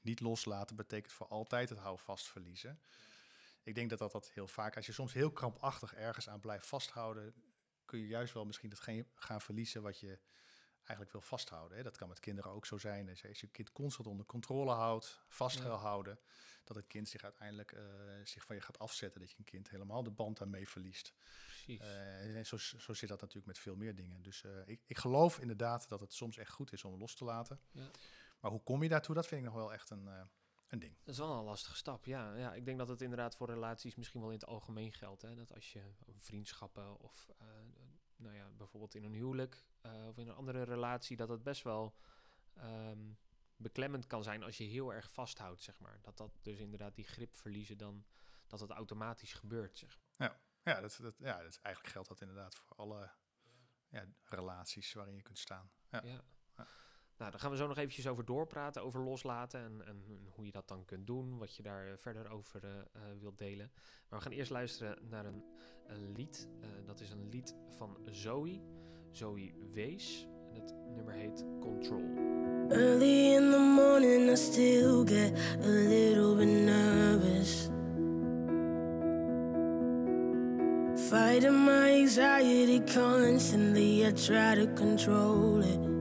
Niet 0.00 0.20
loslaten 0.20 0.76
betekent 0.76 1.12
voor 1.12 1.26
altijd 1.26 1.68
het 1.68 1.78
houvast 1.78 2.28
verliezen. 2.28 2.80
Ik 3.62 3.74
denk 3.74 3.90
dat, 3.90 3.98
dat 3.98 4.12
dat 4.12 4.30
heel 4.30 4.48
vaak, 4.48 4.76
als 4.76 4.86
je 4.86 4.92
soms 4.92 5.12
heel 5.12 5.32
krampachtig 5.32 5.94
ergens 5.94 6.28
aan 6.28 6.40
blijft 6.40 6.66
vasthouden, 6.66 7.34
kun 7.84 7.98
je 7.98 8.06
juist 8.06 8.32
wel 8.34 8.44
misschien 8.44 8.70
hetgeen 8.70 9.08
gaan 9.14 9.40
verliezen 9.40 9.82
wat 9.82 10.00
je 10.00 10.18
eigenlijk 10.76 11.12
wil 11.12 11.20
vasthouden. 11.20 11.76
Hè. 11.76 11.82
Dat 11.82 11.96
kan 11.96 12.08
met 12.08 12.20
kinderen 12.20 12.50
ook 12.50 12.66
zo 12.66 12.78
zijn. 12.78 13.06
Dus 13.06 13.26
als 13.26 13.40
je 13.40 13.46
een 13.46 13.52
kind 13.52 13.72
constant 13.72 14.08
onder 14.08 14.26
controle 14.26 14.72
houdt, 14.72 15.20
vast 15.28 15.58
Ja. 15.58 15.68
houden, 15.68 16.18
dat 16.64 16.76
het 16.76 16.86
kind 16.86 17.08
zich 17.08 17.22
uiteindelijk 17.22 17.72
eh, 17.72 17.82
zich 18.24 18.44
van 18.44 18.56
je 18.56 18.62
gaat 18.62 18.78
afzetten. 18.78 19.20
Dat 19.20 19.30
je 19.30 19.38
een 19.38 19.44
kind 19.44 19.70
helemaal 19.70 20.02
de 20.02 20.10
band 20.10 20.38
daarmee 20.38 20.68
verliest. 20.68 21.12
Precies. 21.64 21.80
Eh, 21.80 22.36
en 22.36 22.46
zo, 22.46 22.56
zo 22.56 22.94
zit 22.94 23.08
dat 23.08 23.20
natuurlijk 23.20 23.46
met 23.46 23.58
veel 23.58 23.76
meer 23.76 23.94
dingen. 23.94 24.22
Dus 24.22 24.44
eh, 24.44 24.66
ik, 24.66 24.80
ik 24.86 24.98
geloof 24.98 25.38
inderdaad 25.38 25.88
dat 25.88 26.00
het 26.00 26.12
soms 26.12 26.36
echt 26.36 26.50
goed 26.50 26.72
is 26.72 26.84
om 26.84 26.98
los 26.98 27.14
te 27.14 27.24
laten. 27.24 27.60
Ja. 27.70 27.90
Maar 28.40 28.50
hoe 28.50 28.62
kom 28.62 28.82
je 28.82 28.88
daartoe? 28.88 29.14
Dat 29.14 29.26
vind 29.26 29.40
ik 29.40 29.46
nog 29.46 29.56
wel 29.56 29.72
echt 29.72 29.90
een, 29.90 30.08
eh, 30.08 30.22
een 30.68 30.78
ding. 30.78 30.96
Dat 31.04 31.14
is 31.14 31.20
wel 31.20 31.38
een 31.38 31.44
lastige 31.44 31.76
stap, 31.76 32.04
ja. 32.04 32.34
ja. 32.34 32.54
Ik 32.54 32.64
denk 32.64 32.78
dat 32.78 32.88
het 32.88 33.00
inderdaad 33.00 33.36
voor 33.36 33.46
relaties 33.46 33.94
misschien 33.94 34.20
wel 34.20 34.30
in 34.30 34.38
het 34.38 34.46
algemeen 34.46 34.92
geldt. 34.92 35.22
Hè? 35.22 35.34
Dat 35.34 35.54
als 35.54 35.72
je 35.72 35.82
vriendschappen 36.18 36.98
of 37.00 37.30
nou 38.16 38.36
ja, 38.36 38.50
bijvoorbeeld 38.56 38.94
in 38.94 39.04
een 39.04 39.12
huwelijk 39.12 39.64
of 40.08 40.18
in 40.18 40.28
een 40.28 40.34
andere 40.34 40.62
relatie, 40.62 41.16
dat 41.16 41.28
het 41.28 41.42
best 41.42 41.62
wel 41.62 41.94
ehm, 42.54 43.12
beklemmend 43.56 44.06
kan 44.06 44.22
zijn 44.22 44.42
als 44.42 44.56
je 44.56 44.64
heel 44.64 44.94
erg 44.94 45.12
vasthoudt, 45.12 45.62
zeg 45.62 45.78
maar. 45.78 45.98
Dat 46.02 46.16
dat 46.16 46.38
dus 46.42 46.58
inderdaad 46.58 46.94
die 46.94 47.04
grip 47.04 47.34
verliezen 47.34 47.78
dan, 47.78 48.04
dat 48.46 48.60
het 48.60 48.70
automatisch 48.70 49.32
gebeurt, 49.32 49.78
zeg 49.78 49.98
maar. 49.98 50.28
Ja, 50.28 50.40
dat, 50.62 50.98
dat, 51.02 51.14
ja 51.18 51.42
dat, 51.42 51.58
eigenlijk 51.62 51.94
geldt 51.94 52.08
dat 52.08 52.20
inderdaad 52.20 52.54
voor 52.54 52.76
alle 52.76 53.10
ja, 53.88 54.04
relaties 54.24 54.92
waarin 54.92 55.14
je 55.14 55.22
kunt 55.22 55.38
staan. 55.38 55.70
Ja. 55.90 56.00
Ja. 56.04 56.24
Ja. 56.56 56.66
Nou, 57.16 57.30
daar 57.30 57.40
gaan 57.40 57.50
we 57.50 57.56
zo 57.56 57.66
nog 57.66 57.78
eventjes 57.78 58.06
over 58.06 58.24
doorpraten, 58.24 58.82
over 58.82 59.00
loslaten 59.00 59.60
en, 59.60 59.86
en 59.86 60.28
hoe 60.30 60.44
je 60.44 60.52
dat 60.52 60.68
dan 60.68 60.84
kunt 60.84 61.06
doen, 61.06 61.38
wat 61.38 61.56
je 61.56 61.62
daar 61.62 61.86
eh, 61.86 61.96
verder 61.96 62.30
over 62.30 62.64
eh, 62.64 62.78
eh, 62.78 63.18
wilt 63.20 63.38
delen. 63.38 63.70
Maar 64.08 64.18
we 64.18 64.24
gaan 64.24 64.34
eerst 64.34 64.50
luisteren 64.50 65.08
naar 65.08 65.24
een, 65.24 65.44
een 65.86 66.12
lied. 66.12 66.48
Eh, 66.60 66.68
dat 66.84 67.00
is 67.00 67.10
een 67.10 67.28
lied 67.28 67.54
van 67.68 67.98
Zoe, 68.10 68.60
Zoe 69.10 69.52
Wees. 69.72 70.26
En 70.48 70.54
het 70.54 70.74
nummer 70.94 71.14
heet 71.14 71.44
Control. 71.60 72.02
Early 72.68 73.34
in 73.34 73.50
the 73.50 73.58
morning, 73.58 74.30
I 74.30 74.36
still 74.36 75.04
get 75.04 75.38
a 75.64 76.01
Fighting 81.32 81.64
my 81.64 81.92
anxiety 81.92 82.80
constantly, 82.80 84.06
I 84.06 84.10
try 84.10 84.54
to 84.54 84.66
control 84.66 85.62
it. 85.62 85.91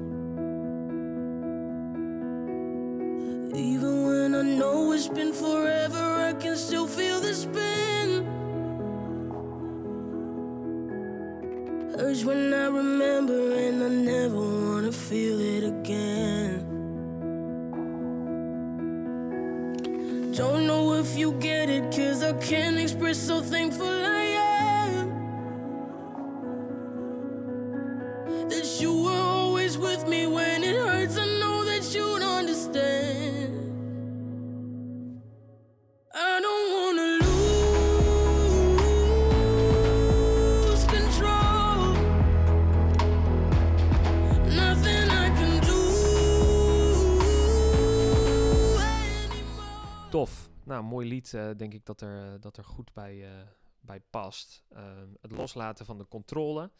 Eh, 51.19 51.49
denk 51.57 51.73
ik 51.73 51.85
dat 51.85 52.01
er, 52.01 52.39
dat 52.39 52.57
er 52.57 52.63
goed 52.63 52.93
bij, 52.93 53.39
eh, 53.39 53.47
bij 53.79 53.99
past. 53.99 54.63
Ehm, 54.69 55.09
het 55.21 55.31
loslaten 55.31 55.85
van 55.85 55.97
de 55.97 56.07
controle. 56.07 56.71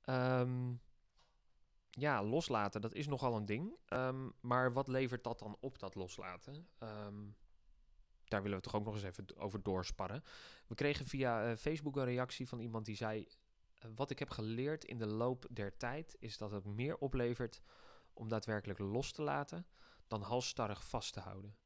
Ehm, 0.00 0.72
ja, 1.90 2.22
loslaten, 2.24 2.80
dat 2.80 2.94
is 2.94 3.06
nogal 3.06 3.36
een 3.36 3.46
ding. 3.46 3.76
Ehm, 3.86 4.28
maar 4.40 4.72
wat 4.72 4.88
levert 4.88 5.24
dat 5.24 5.38
dan 5.38 5.56
op, 5.60 5.78
dat 5.78 5.94
loslaten? 5.94 6.68
Daar 8.32 8.42
willen 8.42 8.56
we 8.56 8.64
toch 8.64 8.74
ook 8.74 8.84
nog 8.84 8.94
eens 8.94 9.02
even 9.02 9.36
over 9.36 9.62
doorsparren. 9.62 10.24
We 10.66 10.74
kregen 10.74 11.06
via 11.06 11.50
eh, 11.50 11.56
Facebook 11.56 11.96
een 11.96 12.04
reactie 12.04 12.48
van 12.48 12.60
iemand 12.60 12.84
die 12.84 12.96
zei... 12.96 13.26
eh, 13.78 13.90
wat 13.94 14.10
ik 14.10 14.18
heb 14.18 14.30
geleerd 14.30 14.84
in 14.84 14.98
de 14.98 15.06
loop 15.06 15.46
der 15.50 15.76
tijd... 15.76 16.16
is 16.18 16.38
dat 16.38 16.50
het 16.50 16.64
meer 16.64 16.96
oplevert 16.96 17.62
om 18.12 18.28
daadwerkelijk 18.28 18.78
los 18.78 19.12
te 19.12 19.22
laten... 19.22 19.66
dan 20.06 20.22
halsstarrig 20.22 20.88
vast 20.88 21.12
te 21.12 21.20
houden. 21.20 21.56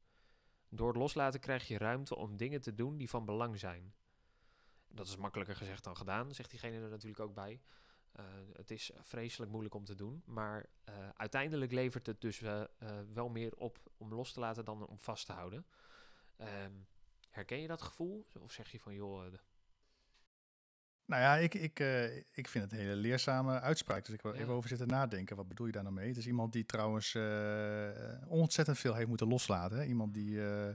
Door 0.69 0.87
het 0.87 0.97
loslaten 0.97 1.39
krijg 1.39 1.67
je 1.67 1.77
ruimte 1.77 2.15
om 2.15 2.37
dingen 2.37 2.61
te 2.61 2.75
doen 2.75 2.97
die 2.97 3.09
van 3.09 3.25
belang 3.25 3.59
zijn. 3.59 3.93
Dat 4.87 5.07
is 5.07 5.15
makkelijker 5.15 5.55
gezegd 5.55 5.83
dan 5.83 5.97
gedaan, 5.97 6.33
zegt 6.33 6.49
diegene 6.49 6.79
er 6.79 6.89
natuurlijk 6.89 7.19
ook 7.19 7.33
bij. 7.33 7.61
Eh, 8.11 8.25
het 8.53 8.71
is 8.71 8.91
vreselijk 9.01 9.51
moeilijk 9.51 9.75
om 9.75 9.85
te 9.85 9.95
doen, 9.95 10.21
maar 10.25 10.65
eh, 10.83 11.09
uiteindelijk 11.09 11.71
levert 11.71 12.05
het 12.05 12.21
dus 12.21 12.41
eh, 12.41 12.63
wel 13.13 13.29
meer 13.29 13.55
op 13.55 13.77
om 13.97 14.13
los 14.13 14.33
te 14.33 14.39
laten 14.39 14.65
dan 14.65 14.87
om 14.87 14.99
vast 14.99 15.25
te 15.25 15.33
houden. 15.33 15.65
Ehm, 16.37 16.73
herken 17.29 17.61
je 17.61 17.67
dat 17.67 17.81
gevoel? 17.81 18.25
Of 18.39 18.51
zeg 18.51 18.71
je 18.71 18.79
van, 18.79 18.93
joh, 18.93 19.33
Nou 21.07 21.21
ja, 21.21 21.35
ik, 21.35 21.53
ik, 21.53 21.79
eh, 21.79 22.15
ik 22.17 22.47
vind 22.47 22.63
het 22.63 22.71
een 22.73 22.79
hele 22.79 22.95
leerzame 22.95 23.59
uitspraak. 23.59 24.05
Dus 24.05 24.13
ik 24.13 24.21
wil 24.21 24.33
Ja. 24.33 24.39
even 24.41 24.53
over 24.53 24.69
zitten 24.69 24.87
nadenken. 24.87 25.35
Wat 25.35 25.47
bedoel 25.47 25.65
je 25.65 25.71
daar 25.71 25.83
nou 25.83 25.95
mee? 25.95 26.07
Het 26.07 26.17
is 26.17 26.27
iemand 26.27 26.53
die 26.53 26.65
trouwens 26.65 27.15
eh, 27.15 27.89
ontzettend 28.27 28.77
veel 28.77 28.93
heeft 28.93 29.07
moeten 29.07 29.27
loslaten. 29.27 29.77
Hè? 29.77 29.83
Iemand 29.85 30.13
die 30.13 30.45
eh, 30.47 30.73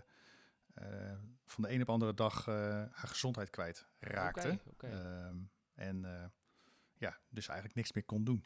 van 1.46 1.62
de 1.64 1.70
een 1.70 1.80
op 1.80 1.86
de 1.86 1.92
andere 1.92 2.14
dag 2.14 2.44
haar 2.46 2.90
gezondheid 3.08 3.50
kwijt 3.50 3.86
raakte. 3.98 4.58
Ehm, 4.78 5.36
en 5.74 6.00
ja, 6.94 7.18
dus 7.28 7.46
eigenlijk 7.46 7.76
niks 7.76 7.92
meer 7.92 8.04
kon 8.04 8.24
doen. 8.24 8.44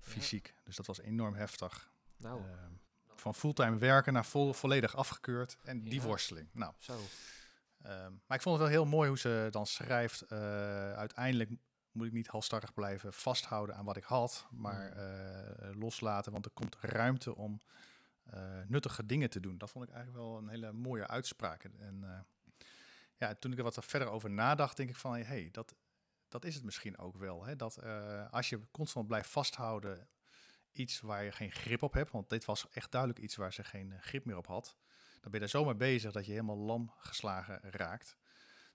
Fysiek. 0.00 0.54
Dus 0.64 0.76
dat 0.76 0.86
was 0.86 1.00
enorm 1.00 1.34
heftig. 1.34 1.90
nou, 2.18 2.40
Ehm, 2.40 2.72
van 3.14 3.34
fulltime 3.34 3.78
werken 3.78 4.12
naar 4.12 4.24
vol, 4.24 4.52
volledig 4.52 4.96
afgekeurd. 4.96 5.56
En 5.62 5.82
die 5.84 6.00
Ja. 6.00 6.06
worsteling. 6.06 6.48
Nou, 6.52 6.72
zo. 6.78 6.98
Ehm, 7.86 8.12
maar 8.26 8.36
ik 8.36 8.42
vond 8.42 8.58
het 8.58 8.68
wel 8.68 8.76
heel 8.76 8.84
mooi 8.86 9.08
hoe 9.08 9.18
ze 9.18 9.48
dan 9.50 9.66
schrijft. 9.66 10.22
eh, 10.22 10.92
uiteindelijk 10.92 11.50
moet 11.90 12.06
ik 12.06 12.12
niet 12.12 12.26
halstarrig 12.26 12.72
blijven 12.74 13.12
vasthouden 13.12 13.76
aan 13.76 13.84
wat 13.84 13.96
ik 13.96 14.04
had, 14.04 14.46
maar 14.50 14.90
Mm. 14.90 14.96
eh, 14.96 15.74
loslaten, 15.80 16.32
want 16.32 16.44
er 16.44 16.50
komt 16.50 16.76
ruimte 16.80 17.36
om 17.36 17.62
eh, 18.22 18.60
nuttige 18.66 19.06
dingen 19.06 19.30
te 19.30 19.40
doen. 19.40 19.58
Dat 19.58 19.70
vond 19.70 19.84
ik 19.88 19.94
eigenlijk 19.94 20.24
wel 20.24 20.36
een 20.38 20.48
hele 20.48 20.72
mooie 20.72 21.06
uitspraak. 21.06 21.64
En 21.64 22.26
ja, 23.16 23.34
toen 23.34 23.52
ik 23.52 23.58
er 23.58 23.64
wat 23.64 23.84
verder 23.84 24.08
over 24.08 24.30
nadacht, 24.30 24.76
denk 24.76 24.88
ik 24.88 24.96
van, 24.96 25.14
hé, 25.16 25.22
hey, 25.22 25.48
dat, 25.52 25.74
dat 26.28 26.44
is 26.44 26.54
het 26.54 26.64
misschien 26.64 26.98
ook 26.98 27.16
wel. 27.16 27.44
Hè? 27.44 27.56
Dat 27.56 27.82
als 28.30 28.48
je 28.48 28.60
constant 28.70 29.06
blijft 29.06 29.30
vasthouden 29.30 30.08
iets 30.72 31.00
waar 31.00 31.24
je 31.24 31.32
geen 31.32 31.52
grip 31.52 31.82
op 31.82 31.92
hebt, 31.92 32.10
want 32.10 32.30
dit 32.30 32.44
was 32.44 32.68
echt 32.68 32.90
duidelijk 32.90 33.20
iets 33.22 33.36
waar 33.36 33.52
ze 33.52 33.64
geen 33.64 33.94
grip 34.00 34.24
meer 34.24 34.36
op 34.36 34.46
had, 34.46 34.76
dan 35.26 35.34
ben 35.34 35.44
je 35.44 35.52
er 35.52 35.60
zomaar 35.60 35.76
bezig 35.76 36.12
dat 36.12 36.26
je 36.26 36.30
helemaal 36.30 36.56
lam 36.56 36.92
geslagen 36.96 37.60
raakt. 37.62 38.16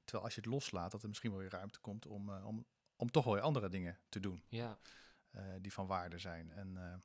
Terwijl 0.04 0.24
als 0.24 0.36
je 0.36 0.42
het 0.42 0.50
loslaat, 0.50 0.92
dat 0.92 1.02
er 1.02 1.08
misschien 1.08 1.32
wel 1.32 1.40
weer 1.40 1.50
ruimte 1.50 1.80
komt 1.80 2.06
om, 2.06 2.30
eh, 2.30 2.46
om, 2.46 2.66
om 2.96 3.12
toch 3.12 3.24
wel 3.24 3.34
weer 3.34 3.44
andere 3.44 3.70
dingen 3.70 4.00
te 4.10 4.20
doen 4.20 4.44
Ja, 4.48 4.78
eh, 5.30 5.44
die 5.62 5.74
van 5.74 5.88
waarde 5.88 6.18
zijn. 6.18 6.52
En 6.52 6.68
eh, 6.68 6.98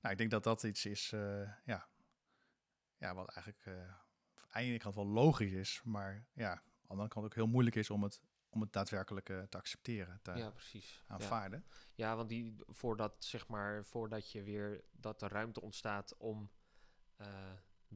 nou, 0.00 0.12
ik 0.12 0.18
denk 0.18 0.30
dat 0.30 0.44
dat 0.44 0.62
iets 0.62 0.86
is, 0.86 1.10
ja, 1.64 1.88
ja, 2.96 3.14
wat 3.14 3.28
eigenlijk 3.28 3.66
aan 4.48 4.62
de 4.62 4.68
ene 4.68 4.78
kant 4.78 4.94
wel 4.94 5.06
logisch 5.06 5.52
is, 5.52 5.80
maar 5.84 6.26
ja, 6.32 6.50
aan 6.50 6.62
de 6.80 6.88
andere 6.88 7.08
kant 7.08 7.26
ook 7.26 7.34
heel 7.34 7.46
moeilijk 7.46 7.76
is 7.76 7.90
om 7.90 8.02
het, 8.02 8.20
om 8.48 8.60
het 8.60 8.72
daadwerkelijk 8.72 9.26
te 9.26 9.56
accepteren, 9.58 10.18
te 10.22 10.32
ja, 10.32 10.50
precies. 10.50 11.02
Ja. 11.08 11.14
aanvaarden. 11.14 11.64
Ja, 11.94 12.16
want 12.16 12.28
die, 12.28 12.54
voordat, 12.66 13.24
zeg 13.24 13.48
maar, 13.48 13.84
voordat 13.84 14.32
je 14.32 14.42
weer, 14.42 14.84
dat 14.92 15.22
er 15.22 15.30
ruimte 15.30 15.60
ontstaat 15.60 16.16
om 16.16 16.50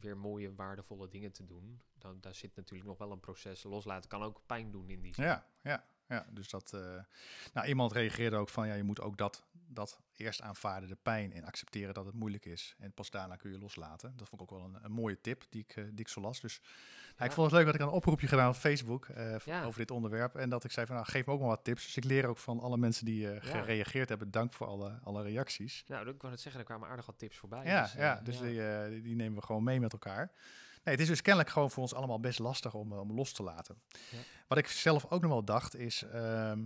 weer 0.00 0.16
mooie, 0.16 0.54
waardevolle 0.54 1.08
dingen 1.08 1.32
te 1.32 1.44
doen, 1.44 1.80
dan 1.98 2.20
daar 2.20 2.34
zit 2.34 2.56
natuurlijk 2.56 2.88
nog 2.88 2.98
wel 2.98 3.12
een 3.12 3.20
proces. 3.20 3.62
Loslaten 3.62 4.08
kan 4.08 4.22
ook 4.22 4.40
pijn 4.46 4.70
doen 4.70 4.90
in 4.90 5.00
die 5.00 5.14
zin. 5.14 5.24
Ja, 5.24 5.46
ja, 5.62 5.84
ja. 6.06 6.26
Dus 6.30 6.50
dat. 6.50 6.72
eh, 6.72 7.02
nou, 7.52 7.66
iemand 7.66 7.92
reageerde 7.92 8.36
ook 8.36 8.48
van 8.48 8.66
ja, 8.66 8.74
je 8.74 8.82
moet 8.82 9.00
ook 9.00 9.16
dat, 9.16 9.44
dat 9.52 10.00
eerst 10.16 10.40
aanvaarden, 10.40 10.88
de 10.88 10.98
pijn 11.02 11.32
en 11.32 11.44
accepteren 11.44 11.94
dat 11.94 12.06
het 12.06 12.14
moeilijk 12.14 12.44
is. 12.44 12.74
En 12.78 12.92
pas 12.92 13.10
daarna 13.10 13.36
kun 13.36 13.50
je 13.50 13.58
loslaten. 13.58 14.16
Dat 14.16 14.28
vond 14.28 14.42
ik 14.42 14.52
ook 14.52 14.58
wel 14.58 14.80
een, 14.82 14.92
mooie 14.92 15.20
tip 15.20 15.46
die 15.48 15.62
ik, 15.62 15.76
eh, 15.76 15.84
die 15.84 16.00
ik 16.00 16.08
zo 16.08 16.20
las. 16.20 16.40
Dus 16.40 16.60
ik 17.26 17.32
vond 17.32 17.46
het 17.50 17.56
leuk 17.56 17.64
dat 17.64 17.74
ik 17.74 17.80
een 17.80 17.88
oproepje 17.88 18.26
gedaan 18.26 18.48
op 18.48 18.54
Facebook 18.54 19.06
eh, 19.06 19.38
Ja. 19.44 19.64
over 19.64 19.78
dit 19.78 19.90
onderwerp. 19.90 20.34
En 20.34 20.48
dat 20.50 20.64
ik 20.64 20.70
zei 20.70 20.86
van 20.86 20.94
nou, 20.94 21.08
geef 21.08 21.26
me 21.26 21.32
ook 21.32 21.38
maar 21.40 21.48
wat 21.48 21.64
tips. 21.64 21.84
Dus 21.84 21.96
ik 21.96 22.04
leer 22.04 22.26
ook 22.26 22.38
van 22.38 22.60
alle 22.60 22.76
mensen 22.76 23.04
die 23.04 23.30
eh, 23.30 23.34
Ja. 23.52 23.60
gereageerd 23.60 24.08
hebben. 24.08 24.30
Dank 24.30 24.52
voor 24.52 24.66
alle, 24.66 24.98
alle 25.02 25.22
reacties. 25.22 25.84
Nou, 25.86 26.08
ik 26.08 26.20
wou 26.20 26.32
het 26.32 26.42
zeggen, 26.42 26.60
er 26.60 26.66
kwamen 26.66 26.88
aardig 26.88 27.06
wat 27.06 27.18
tips 27.18 27.36
voorbij. 27.36 27.64
Ja, 27.64 27.82
dus, 27.82 27.92
eh, 27.94 28.00
ja, 28.00 28.20
dus 28.24 28.38
Die, 28.40 28.66
eh, 28.68 29.02
die- 29.02 29.14
nemen 29.16 29.38
we 29.38 29.44
gewoon 29.46 29.62
mee 29.64 29.80
met 29.80 29.92
elkaar. 29.92 30.32
Nee, 30.84 30.94
het 30.94 31.00
is 31.00 31.06
dus 31.08 31.22
kennelijk 31.22 31.52
gewoon 31.52 31.70
voor 31.70 31.82
ons 31.82 31.94
allemaal 31.94 32.20
best 32.20 32.38
lastig 32.38 32.74
om, 32.74 32.92
eh, 32.92 33.00
om 33.00 33.12
los 33.12 33.32
te 33.32 33.42
laten. 33.42 33.82
Ja. 34.10 34.18
Wat 34.48 34.58
ik 34.58 34.66
zelf 34.66 35.10
ook 35.10 35.20
nog 35.22 35.30
wel 35.30 35.44
dacht 35.44 35.76
is, 35.76 36.02
ehm, 36.02 36.62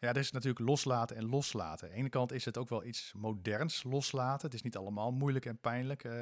ja, 0.00 0.08
er 0.08 0.16
is 0.16 0.30
natuurlijk 0.30 0.68
loslaten 0.68 1.16
en 1.16 1.28
loslaten. 1.28 1.86
Aan 1.88 1.92
de 1.94 1.98
ene 2.00 2.08
kant 2.08 2.32
is 2.32 2.44
het 2.44 2.58
ook 2.58 2.68
wel 2.68 2.84
iets 2.84 3.12
moderns 3.16 3.82
loslaten. 3.82 4.46
Het 4.46 4.54
is 4.54 4.62
niet 4.62 4.76
allemaal 4.76 5.12
moeilijk 5.12 5.46
en 5.46 5.58
pijnlijk, 5.58 6.04
eh, 6.04 6.12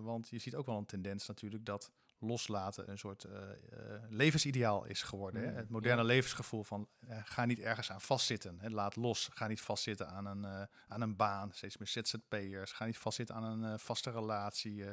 want 0.00 0.28
je 0.28 0.38
ziet 0.38 0.54
ook 0.54 0.66
wel 0.66 0.76
een 0.78 0.86
tendens 0.86 1.26
natuurlijk 1.26 1.64
dat 1.64 1.90
loslaten 2.22 2.90
een 2.90 2.98
soort 2.98 3.24
eh, 3.24 3.50
eh, 3.50 4.02
levенsideaal 4.08 4.84
is 4.84 5.02
geworden. 5.02 5.42
hè. 5.42 5.50
Mm, 5.50 5.56
Het 5.56 5.68
moderne 5.68 6.00
ja. 6.00 6.06
levensgevoel 6.06 6.64
van 6.64 6.88
eh, 7.08 7.18
ga 7.24 7.44
niet 7.44 7.58
ergens 7.58 7.90
aan 7.90 8.00
vastzitten. 8.00 8.58
Hè. 8.60 8.68
Laat 8.68 8.96
los. 8.96 9.28
Ga 9.32 9.46
niet 9.46 9.60
vastzitten 9.60 10.08
aan 10.08 10.26
een, 10.26 10.68
aan 10.88 11.00
een 11.00 11.16
baan. 11.16 11.52
Steeds 11.52 11.76
meer 11.76 11.88
ZZP'ers. 11.88 12.72
Ga 12.72 12.84
niet 12.84 12.98
vastzitten 12.98 13.34
aan 13.34 13.62
een 13.62 13.78
vaste 13.78 14.10
relatie. 14.10 14.84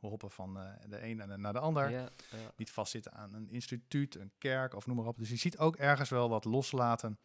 we 0.00 0.06
hoppen 0.06 0.30
van 0.30 0.54
de 0.88 1.02
een 1.02 1.40
naar 1.40 1.52
de 1.52 1.58
ander. 1.58 1.90
Ja, 1.90 2.08
ja. 2.30 2.52
Niet 2.56 2.70
vastzitten 2.70 3.12
aan 3.12 3.34
een 3.34 3.50
instituut, 3.50 4.14
een 4.14 4.32
kerk 4.38 4.74
of 4.74 4.86
noem 4.86 4.96
maar 4.96 5.06
op. 5.06 5.18
Dus 5.18 5.28
je 5.28 5.36
ziet 5.36 5.58
ook 5.58 5.76
ergens 5.76 6.08
wel 6.08 6.28
dat 6.28 6.44
loslaten 6.44 7.18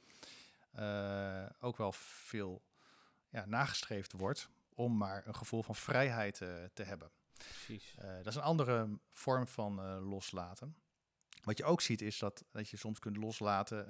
ook 1.60 1.78
wel 1.78 1.92
veel 1.92 2.62
ja, 3.30 3.46
nagestreefd 3.46 4.12
wordt 4.12 4.50
om 4.74 4.98
maar 4.98 5.28
een 5.28 5.36
gevoel 5.36 5.64
van 5.64 5.76
vrijheid 5.76 6.36
te 6.74 6.84
hebben. 6.84 7.12
Precies. 7.48 7.96
Eh, 7.98 8.16
dat 8.16 8.28
is 8.28 8.36
een 8.36 8.42
andere 8.42 9.00
vorm 9.12 9.48
van 9.48 9.80
eh, 9.80 9.98
loslaten. 10.10 10.76
Wat 11.44 11.58
je 11.58 11.64
ook 11.64 11.82
ziet 11.82 12.02
is 12.02 12.20
dat, 12.20 12.44
dat 12.52 12.70
je 12.70 12.78
soms 12.78 13.00
kunt 13.00 13.18
loslaten, 13.18 13.86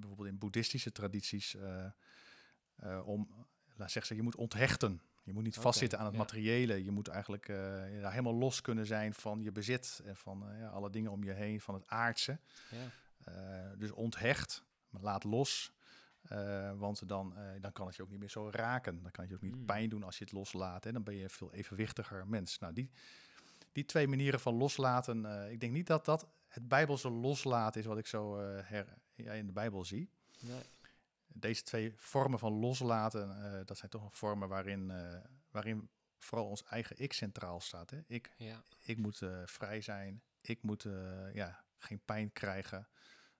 bijvoorbeeld 0.00 0.28
in 0.28 0.38
boeddhistische 0.38 0.92
tradities, 0.92 1.54
eh, 1.54 3.06
om, 3.06 3.46
laat 3.76 3.90
zeggen, 3.90 4.16
je 4.16 4.22
moet 4.22 4.36
onthechten. 4.36 5.00
Je 5.22 5.32
moet 5.32 5.42
niet 5.42 5.56
vastzitten 5.56 5.98
aan 5.98 6.04
het 6.04 6.14
ja. 6.14 6.20
materiële. 6.20 6.84
Je 6.84 6.90
moet 6.90 7.08
eigenlijk 7.08 7.46
helemaal 7.46 8.34
los 8.34 8.60
kunnen 8.60 8.86
zijn 8.86 9.14
van 9.14 9.42
je 9.42 9.52
bezit 9.52 10.00
en 10.04 10.16
van 10.16 10.44
ja, 10.58 10.68
alle 10.68 10.90
dingen 10.90 11.10
om 11.10 11.24
je 11.24 11.32
heen, 11.32 11.60
van 11.60 11.74
het 11.74 11.86
aardse. 11.86 12.38
Ja. 12.70 13.74
Dus 13.76 13.90
onthecht, 13.90 14.64
maar 14.88 15.02
laat 15.02 15.24
los. 15.24 15.75
Eh, 16.28 16.72
want 16.78 17.08
dan, 17.08 17.36
eh, 17.36 17.60
dan 17.60 17.72
kan 17.72 17.86
het 17.86 17.96
je 17.96 18.02
ook 18.02 18.10
niet 18.10 18.18
meer 18.18 18.30
zo 18.30 18.50
raken. 18.50 19.02
Dan 19.02 19.10
kan 19.10 19.20
het 19.24 19.28
je 19.28 19.34
ook 19.34 19.42
niet 19.42 19.56
Mm. 19.56 19.66
pijn 19.66 19.88
doen 19.88 20.02
als 20.02 20.18
je 20.18 20.24
het 20.24 20.32
loslaat. 20.32 20.86
En 20.86 20.92
dan 20.92 21.02
ben 21.02 21.14
je 21.14 21.22
een 21.22 21.30
veel 21.30 21.52
evenwichtiger 21.52 22.26
mens. 22.26 22.58
Nou, 22.58 22.72
die, 22.72 22.90
die 23.72 23.84
twee 23.84 24.08
manieren 24.08 24.40
van 24.40 24.54
loslaten. 24.54 25.26
eh, 25.44 25.50
ik 25.52 25.60
denk 25.60 25.72
niet 25.72 25.86
dat 25.86 26.04
dat 26.04 26.26
het 26.48 26.68
Bijbelse 26.68 27.10
loslaten 27.10 27.80
is 27.80 27.86
wat 27.86 27.98
ik 27.98 28.06
zo 28.06 28.38
her, 28.40 28.98
ja, 29.14 29.32
in 29.32 29.46
de 29.46 29.52
Bijbel 29.52 29.84
zie. 29.84 30.10
Nee. 30.40 30.62
Deze 31.26 31.62
twee 31.62 31.92
vormen 31.96 32.38
van 32.38 32.52
loslaten, 32.52 33.28
dat 33.66 33.78
zijn 33.78 33.90
toch 33.90 34.08
vormen 34.16 34.48
waarin, 34.48 34.92
waarin 35.50 35.88
vooral 36.18 36.46
ons 36.48 36.64
eigen 36.64 36.96
ik 37.02 37.12
centraal 37.12 37.60
staat. 37.60 37.90
Hè? 37.90 37.98
Ik, 38.06 38.32
Ja. 38.36 38.62
ik 38.84 38.96
moet 38.98 39.22
vrij 39.44 39.80
zijn. 39.80 40.22
Ik 40.40 40.62
moet 40.62 40.86
ja, 41.32 41.64
geen 41.78 42.00
pijn 42.04 42.32
krijgen. 42.32 42.88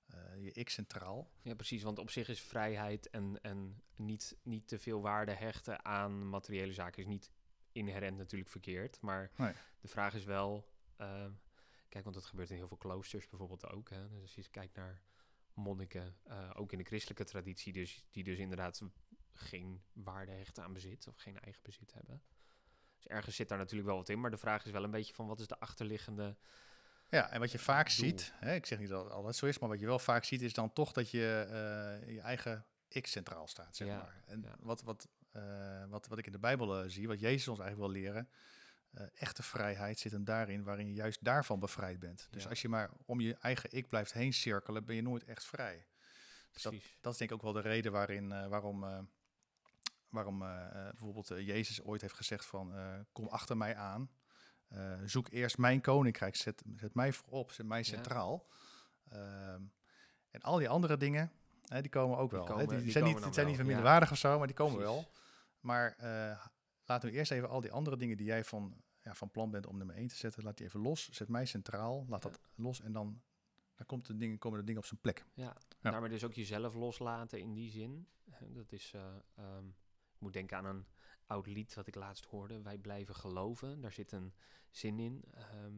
Eh, 0.07 0.45
je 0.45 0.53
ik 0.53 0.69
centraal. 0.69 1.31
ja, 1.43 1.55
precies. 1.55 1.83
Want 1.83 1.99
op 1.99 2.11
zich 2.11 2.29
is 2.29 2.41
vrijheid 2.41 3.11
en, 3.11 3.39
en 3.43 3.83
niet, 3.97 4.37
niet 4.43 4.69
te 4.69 4.79
veel 4.79 5.01
waarde 5.01 5.33
hechten 5.33 5.85
aan 5.85 6.29
materiële 6.29 6.73
zaken 6.73 7.03
is 7.03 7.09
niet 7.09 7.31
inherent 7.73 8.17
natuurlijk 8.17 8.51
verkeerd. 8.51 9.01
Maar 9.01 9.31
Nee. 9.37 9.53
de 9.81 9.89
vraag 9.89 10.15
is 10.15 10.25
wel, 10.25 10.69
ehm, 10.97 11.33
kijk, 11.89 12.05
want 12.05 12.17
dat 12.17 12.25
gebeurt 12.25 12.51
in 12.51 12.57
heel 12.57 12.69
veel 12.69 12.77
kloosters 12.77 13.29
bijvoorbeeld 13.29 13.71
ook. 13.71 13.91
Hè? 13.91 14.09
Dus 14.09 14.23
als 14.23 14.35
je 14.35 14.51
kijkt 14.51 14.77
naar 14.77 15.03
monniken, 15.55 16.17
eh, 16.23 16.51
ook 16.55 16.73
in 16.73 16.79
de 16.79 16.85
christelijke 16.85 17.25
traditie, 17.25 17.73
dus, 17.73 18.05
die 18.11 18.25
dus 18.25 18.39
inderdaad 18.39 18.83
geen 19.33 19.83
waarde 19.93 20.33
hechten 20.33 20.65
aan 20.65 20.73
bezit 20.73 21.07
of 21.07 21.17
geen 21.17 21.41
eigen 21.41 21.63
bezit 21.63 21.93
hebben. 21.93 22.23
Dus 22.97 23.07
ergens 23.07 23.37
zit 23.37 23.49
daar 23.49 23.59
natuurlijk 23.59 23.89
wel 23.89 23.97
wat 23.97 24.09
in, 24.09 24.21
maar 24.21 24.31
de 24.31 24.37
vraag 24.37 24.65
is 24.65 24.71
wel 24.71 24.85
een 24.85 24.91
beetje 24.91 25.15
van 25.15 25.27
wat 25.27 25.41
is 25.41 25.47
de 25.47 25.61
achterliggende... 25.61 26.37
Ja, 27.09 27.31
en 27.31 27.41
wat 27.41 27.51
je 27.53 27.59
vaak 27.59 27.87
Doel. 27.87 27.95
ziet, 28.09 28.33
hè, 28.35 28.55
ik 28.55 28.67
zeg 28.67 28.79
niet 28.79 28.89
dat 28.89 29.05
het 29.05 29.13
altijd 29.13 29.37
zo 29.37 29.47
is, 29.47 29.59
maar 29.59 29.69
wat 29.69 29.81
je 29.81 29.87
wel 29.87 29.99
vaak 29.99 30.25
ziet 30.25 30.43
is 30.43 30.53
dan 30.53 30.73
toch 30.73 30.93
dat 30.93 31.11
je 31.11 31.47
eh, 32.03 32.15
je 32.15 32.21
eigen 32.21 32.67
ik 32.89 33.07
centraal 33.07 33.47
staat, 33.47 33.77
zeg 33.77 33.89
Ja, 33.89 33.97
maar. 33.97 34.23
En 34.27 34.43
ja. 34.43 34.57
wat, 34.61 34.83
wat, 34.83 35.09
eh, 35.33 35.85
wat, 35.89 36.07
wat 36.07 36.19
ik 36.19 36.27
in 36.27 36.33
de 36.33 36.39
Bijbel 36.39 36.83
eh, 36.83 36.89
zie, 36.89 37.07
wat 37.09 37.21
Jezus 37.21 37.49
ons 37.49 37.59
eigenlijk 37.61 37.93
wil 37.93 38.03
leren, 38.03 38.29
echte 39.15 39.43
vrijheid 39.43 39.99
zit 39.99 40.13
hem 40.13 40.25
daarin 40.25 40.63
waarin 40.63 40.87
je 40.87 40.95
juist 40.95 41.25
daarvan 41.25 41.61
bevrijd 41.61 41.99
bent. 41.99 42.29
Dus 42.31 42.43
Ja. 42.43 42.49
als 42.49 42.63
je 42.63 42.69
maar 42.69 42.91
om 43.05 43.21
je 43.21 43.35
eigen 43.35 43.73
ik 43.73 43.89
blijft 43.89 44.13
heen 44.13 44.33
cirkelen, 44.33 44.85
ben 44.85 44.95
je 44.97 45.03
nooit 45.03 45.25
echt 45.25 45.45
vrij. 45.45 45.87
Dus 46.51 46.63
dat, 46.63 46.75
dat 47.01 47.13
is 47.13 47.19
denk 47.19 47.31
ik 47.31 47.37
ook 47.37 47.43
wel 47.43 47.53
de 47.53 47.69
reden 47.69 47.93
waarin, 47.93 48.49
waarom, 48.49 49.09
waarom 50.09 50.39
bijvoorbeeld 50.39 51.29
Jezus 51.29 51.83
ooit 51.83 52.01
heeft 52.01 52.15
gezegd 52.15 52.47
van 52.47 52.75
kom 53.13 53.27
achter 53.29 53.57
mij 53.57 53.77
aan. 53.77 54.11
Eh, 54.69 54.93
zoek 55.05 55.29
eerst 55.31 55.59
mijn 55.59 55.81
koninkrijk, 55.81 56.37
zet, 56.37 56.63
zet 56.77 56.95
mij 56.95 57.13
voorop, 57.13 57.53
zet 57.53 57.67
mij 57.67 57.79
Ja. 57.79 57.85
centraal. 57.85 58.47
Ehm, 59.09 59.63
en 60.31 60.41
al 60.41 60.57
die 60.59 60.69
andere 60.69 60.97
dingen, 60.97 61.33
hè, 61.67 61.81
die 61.81 61.91
komen 61.91 62.19
ook 62.19 62.31
Die 62.31 62.39
wel. 62.39 62.47
hè. 62.49 62.53
komen- 62.53 62.67
Die, 62.69 62.75
die 62.77 62.85
die 62.85 62.93
zijn 62.93 63.05
niet, 63.05 63.13
komen 63.13 63.29
die 63.29 63.35
zijn 63.39 63.47
niet 63.47 63.57
van 63.57 63.65
ja. 63.67 63.71
minderwaardig 63.73 64.11
of 64.11 64.19
zo, 64.19 64.39
maar 64.39 64.47
die 64.47 64.57
komen 64.57 64.75
Precies. 64.77 64.95
wel. 64.95 65.11
Maar 65.61 65.95
eh 65.99 66.47
laat 66.85 67.03
nu 67.03 67.11
eerst 67.11 67.31
even 67.33 67.49
al 67.49 67.61
die 67.61 67.73
andere 67.73 67.97
dingen 67.97 68.17
die 68.17 68.27
jij 68.27 68.45
van, 68.45 68.83
ja, 69.03 69.15
van 69.15 69.31
plan 69.31 69.51
bent 69.51 69.67
om 69.67 69.77
nummer 69.77 69.97
1 69.97 70.09
te 70.09 70.15
zetten, 70.17 70.43
laat 70.43 70.57
die 70.57 70.67
even 70.67 70.81
los. 70.81 71.09
Zet 71.11 71.29
mij 71.29 71.47
centraal, 71.47 72.05
laat 72.09 72.23
dat 72.23 72.41
los 72.55 72.81
en 72.81 72.93
dan, 72.93 73.23
dan 73.75 73.87
komt 73.87 74.07
de 74.07 74.17
dingen, 74.17 74.39
komen 74.39 74.59
de 74.59 74.65
dingen 74.65 74.81
op 74.81 74.87
zijn 74.87 75.01
plek. 75.01 75.25
Ja, 75.35 75.57
daarmee 75.81 76.11
dus 76.11 76.25
ook 76.25 76.33
jezelf 76.33 76.75
loslaten 76.75 77.39
in 77.41 77.53
die 77.55 77.71
zin. 77.71 78.09
Dat 78.49 78.73
is, 78.73 78.93
ehm, 78.95 79.67
ik 80.13 80.19
moet 80.21 80.33
denken 80.33 80.57
aan 80.57 80.65
een 80.65 80.87
oud 81.27 81.47
lied 81.47 81.75
wat 81.75 81.87
ik 81.87 81.95
laatst 81.95 82.25
hoorde. 82.25 82.63
Wij 82.63 82.79
blijven 82.79 83.15
geloven. 83.15 83.81
Daar 83.81 83.93
zit 83.93 84.13
een 84.13 84.35
zin 84.71 84.99
in. 84.99 85.25
ehm, 85.35 85.75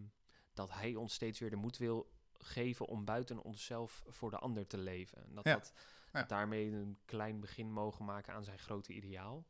dat 0.54 0.72
hij 0.72 0.94
ons 0.94 1.14
steeds 1.14 1.38
weer 1.38 1.50
de 1.50 1.56
moed 1.56 1.76
wil 1.76 2.10
geven 2.38 2.86
om 2.86 3.04
buiten 3.04 3.42
onszelf 3.42 4.02
voor 4.06 4.30
de 4.30 4.38
ander 4.38 4.66
te 4.66 4.78
leven. 4.78 5.24
En 5.24 5.34
dat, 5.34 5.44
Ja. 5.44 5.54
dat, 5.54 5.72
Ja. 6.12 6.20
dat 6.20 6.28
daarmee 6.28 6.70
een 6.72 6.98
klein 7.04 7.40
begin 7.40 7.72
mogen 7.72 8.04
maken 8.04 8.32
aan 8.34 8.44
zijn 8.44 8.58
grote 8.58 8.92
ideaal. 8.92 9.46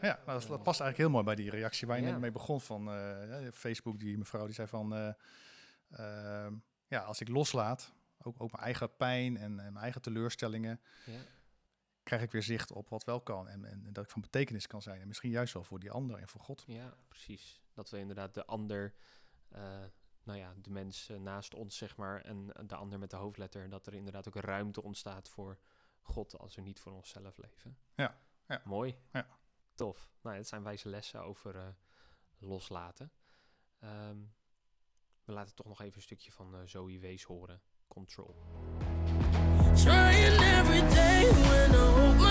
Ja, 0.00 0.20
dat, 0.26 0.26
dat 0.26 0.62
past 0.62 0.80
eigenlijk 0.80 0.96
heel 0.96 1.10
mooi 1.10 1.24
bij 1.24 1.34
die 1.34 1.50
reactie 1.50 1.86
waar 1.86 1.96
je 1.98 2.04
Ja. 2.04 2.10
net 2.10 2.20
mee 2.20 2.30
begon 2.30 2.60
van 2.60 2.90
eh, 2.92 3.48
Facebook. 3.52 3.98
Die 3.98 4.18
mevrouw 4.18 4.44
die 4.46 4.54
zei 4.54 4.68
van, 4.68 4.94
eh, 4.94 5.12
ehm, 5.90 6.54
ja, 6.88 7.00
als 7.02 7.20
ik 7.20 7.28
loslaat, 7.28 7.92
ook, 8.22 8.34
ook 8.42 8.52
mijn 8.52 8.64
eigen 8.64 8.96
pijn 8.96 9.36
en, 9.36 9.44
en 9.60 9.72
mijn 9.72 9.76
eigen 9.76 10.02
teleurstellingen, 10.02 10.80
Ja, 11.06 11.12
krijg 12.06 12.22
ik 12.22 12.32
weer 12.32 12.42
zicht 12.42 12.72
op 12.72 12.88
wat 12.88 13.04
wel 13.04 13.20
kan 13.20 13.48
en, 13.48 13.64
en, 13.64 13.86
en 13.86 13.92
dat 13.92 14.04
ik 14.04 14.10
van 14.10 14.20
betekenis 14.20 14.66
kan 14.66 14.82
zijn. 14.82 15.00
En 15.00 15.06
misschien 15.06 15.30
juist 15.30 15.52
wel 15.52 15.64
voor 15.64 15.80
die 15.80 15.90
ander 15.90 16.18
en 16.18 16.28
voor 16.28 16.40
God. 16.40 16.64
ja 16.66 16.96
precies. 17.08 17.60
Dat 17.72 17.90
we 17.90 17.98
inderdaad 17.98 18.34
de 18.34 18.44
ander, 18.44 18.94
eh, 19.48 19.84
nou 20.22 20.38
ja, 20.38 20.54
de 20.56 20.70
mens 20.70 21.08
eh, 21.08 21.16
naast 21.16 21.54
ons, 21.54 21.76
zeg 21.76 21.96
maar, 21.96 22.20
en 22.20 22.46
de 22.66 22.74
ander 22.74 22.98
met 22.98 23.10
de 23.10 23.16
hoofdletter, 23.16 23.68
dat 23.68 23.86
er 23.86 23.94
inderdaad 23.94 24.28
ook 24.28 24.34
ruimte 24.34 24.82
ontstaat 24.82 25.28
voor 25.28 25.58
God 26.00 26.38
als 26.38 26.54
we 26.54 26.62
niet 26.62 26.80
voor 26.80 26.92
onszelf 26.92 27.36
leven. 27.36 27.78
Ja, 27.94 28.18
ja. 28.46 28.62
Mooi. 28.64 28.98
Ja. 29.12 29.26
Tof. 29.74 30.10
Nou, 30.22 30.36
het 30.36 30.48
zijn 30.48 30.62
wijze 30.62 30.88
lessen 30.88 31.22
over 31.22 31.56
eh, 31.56 31.68
loslaten. 32.38 33.12
Ehm, 33.78 34.18
we 35.24 35.32
laten 35.32 35.54
toch 35.54 35.66
nog 35.66 35.80
even 35.80 35.96
een 35.96 36.02
stukje 36.02 36.32
van 36.32 36.54
eh 36.54 36.60
Zoe 36.64 36.98
Wees 36.98 37.22
horen. 37.22 37.60
Control. 37.88 38.34
Trying 39.84 40.40
every 40.58 40.80
day 40.94 41.24
when 41.48 41.74
I 41.74 41.90
hold 41.92 42.25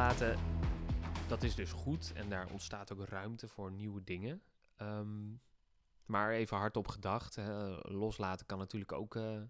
loslaten, 0.00 0.38
dat 1.28 1.42
is 1.42 1.54
dus 1.54 1.72
goed. 1.72 2.12
En 2.12 2.28
daar 2.28 2.50
ontstaat 2.50 2.92
ook 2.92 3.04
ruimte 3.04 3.48
voor 3.48 3.72
nieuwe 3.72 4.04
dingen. 4.04 4.42
Ehm, 4.76 5.34
maar 6.04 6.30
even 6.30 6.56
hardop 6.56 6.88
gedacht, 6.88 7.34
hè, 7.34 7.76
loslaten 7.82 8.46
kan 8.46 8.58
natuurlijk 8.58 8.92
ook 8.92 9.16
eh, 9.16 9.42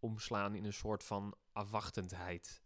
omslaan 0.00 0.54
in 0.54 0.64
een 0.64 0.72
soort 0.72 1.04
van 1.04 1.34
afwachtendheid. 1.52 2.62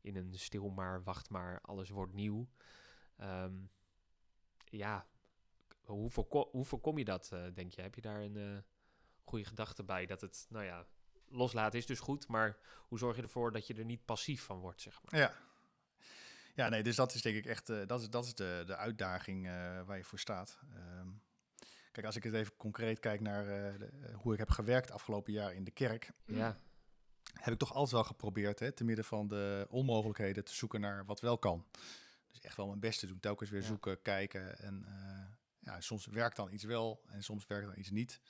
In 0.00 0.16
een 0.16 0.38
stil 0.38 0.68
maar, 0.68 1.02
wacht 1.02 1.30
maar, 1.30 1.60
alles 1.60 1.90
wordt 1.90 2.12
nieuw. 2.12 2.48
Ehm, 3.16 3.54
ja, 4.64 5.06
hoe, 5.82 6.10
hoe 6.50 6.64
voorkom 6.64 6.98
je 6.98 7.04
dat, 7.04 7.30
eh, 7.32 7.44
denk 7.54 7.72
je? 7.72 7.82
Heb 7.82 7.94
je 7.94 8.00
daar 8.00 8.20
een 8.20 8.36
eh, 8.36 8.58
goede 9.24 9.44
gedachte 9.44 9.84
bij? 9.84 10.06
Dat 10.06 10.20
het, 10.20 10.46
nou 10.48 10.64
ja, 10.64 10.86
loslaten 11.28 11.78
is 11.78 11.86
dus 11.86 12.00
goed, 12.00 12.28
maar 12.28 12.58
hoe 12.88 12.98
zorg 12.98 13.16
je 13.16 13.22
ervoor 13.22 13.52
dat 13.52 13.66
je 13.66 13.74
er 13.74 13.84
niet 13.84 14.04
passief 14.04 14.42
van 14.42 14.58
wordt, 14.58 14.80
zeg 14.80 15.00
maar? 15.02 15.20
Ja. 15.20 15.34
Ja, 16.54 16.68
nee, 16.68 16.82
dus 16.82 16.96
dat 16.96 17.14
is 17.14 17.22
denk 17.22 17.36
ik 17.36 17.46
echt, 17.46 17.68
eh, 17.68 17.86
dat 17.86 18.00
is, 18.00 18.10
dat 18.10 18.24
is 18.24 18.34
de, 18.34 18.62
de 18.66 18.76
uitdaging 18.76 19.46
eh, 19.46 19.52
waar 19.86 19.96
je 19.96 20.04
voor 20.04 20.18
staat. 20.18 20.58
Ehm, 20.74 21.08
kijk, 21.92 22.06
als 22.06 22.16
ik 22.16 22.22
het 22.22 22.34
even 22.34 22.56
concreet 22.56 22.98
kijk 22.98 23.20
naar 23.20 23.48
eh, 23.48 23.78
de- 23.78 24.12
hoe 24.14 24.32
ik 24.32 24.38
heb 24.38 24.50
gewerkt 24.50 24.90
afgelopen 24.90 25.32
jaar 25.32 25.54
in 25.54 25.64
de 25.64 25.70
kerk, 25.70 26.12
Ja, 26.26 26.56
heb 27.32 27.52
ik 27.52 27.58
toch 27.58 27.72
altijd 27.72 27.92
wel 27.92 28.04
geprobeerd, 28.04 28.58
hè, 28.58 28.72
te 28.72 28.84
midden 28.84 29.04
van 29.04 29.28
de 29.28 29.66
onmogelijkheden, 29.70 30.44
te 30.44 30.54
zoeken 30.54 30.80
naar 30.80 31.04
wat 31.04 31.20
wel 31.20 31.38
kan. 31.38 31.66
Dus 32.30 32.40
echt 32.40 32.56
wel 32.56 32.66
mijn 32.66 32.80
best 32.80 32.98
te 33.00 33.06
doen, 33.06 33.20
telkens 33.20 33.50
weer 33.50 33.60
Ja. 33.60 33.66
zoeken, 33.66 34.02
kijken. 34.02 34.58
En 34.58 34.84
eh, 34.86 35.26
ja, 35.58 35.80
soms 35.80 36.06
werkt 36.06 36.36
dan 36.36 36.52
iets 36.52 36.64
wel 36.64 37.02
en 37.06 37.22
soms 37.22 37.46
werkt 37.46 37.66
dan 37.66 37.78
iets 37.78 37.90
niet. 37.90 38.20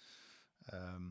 Ehm, 0.65 1.03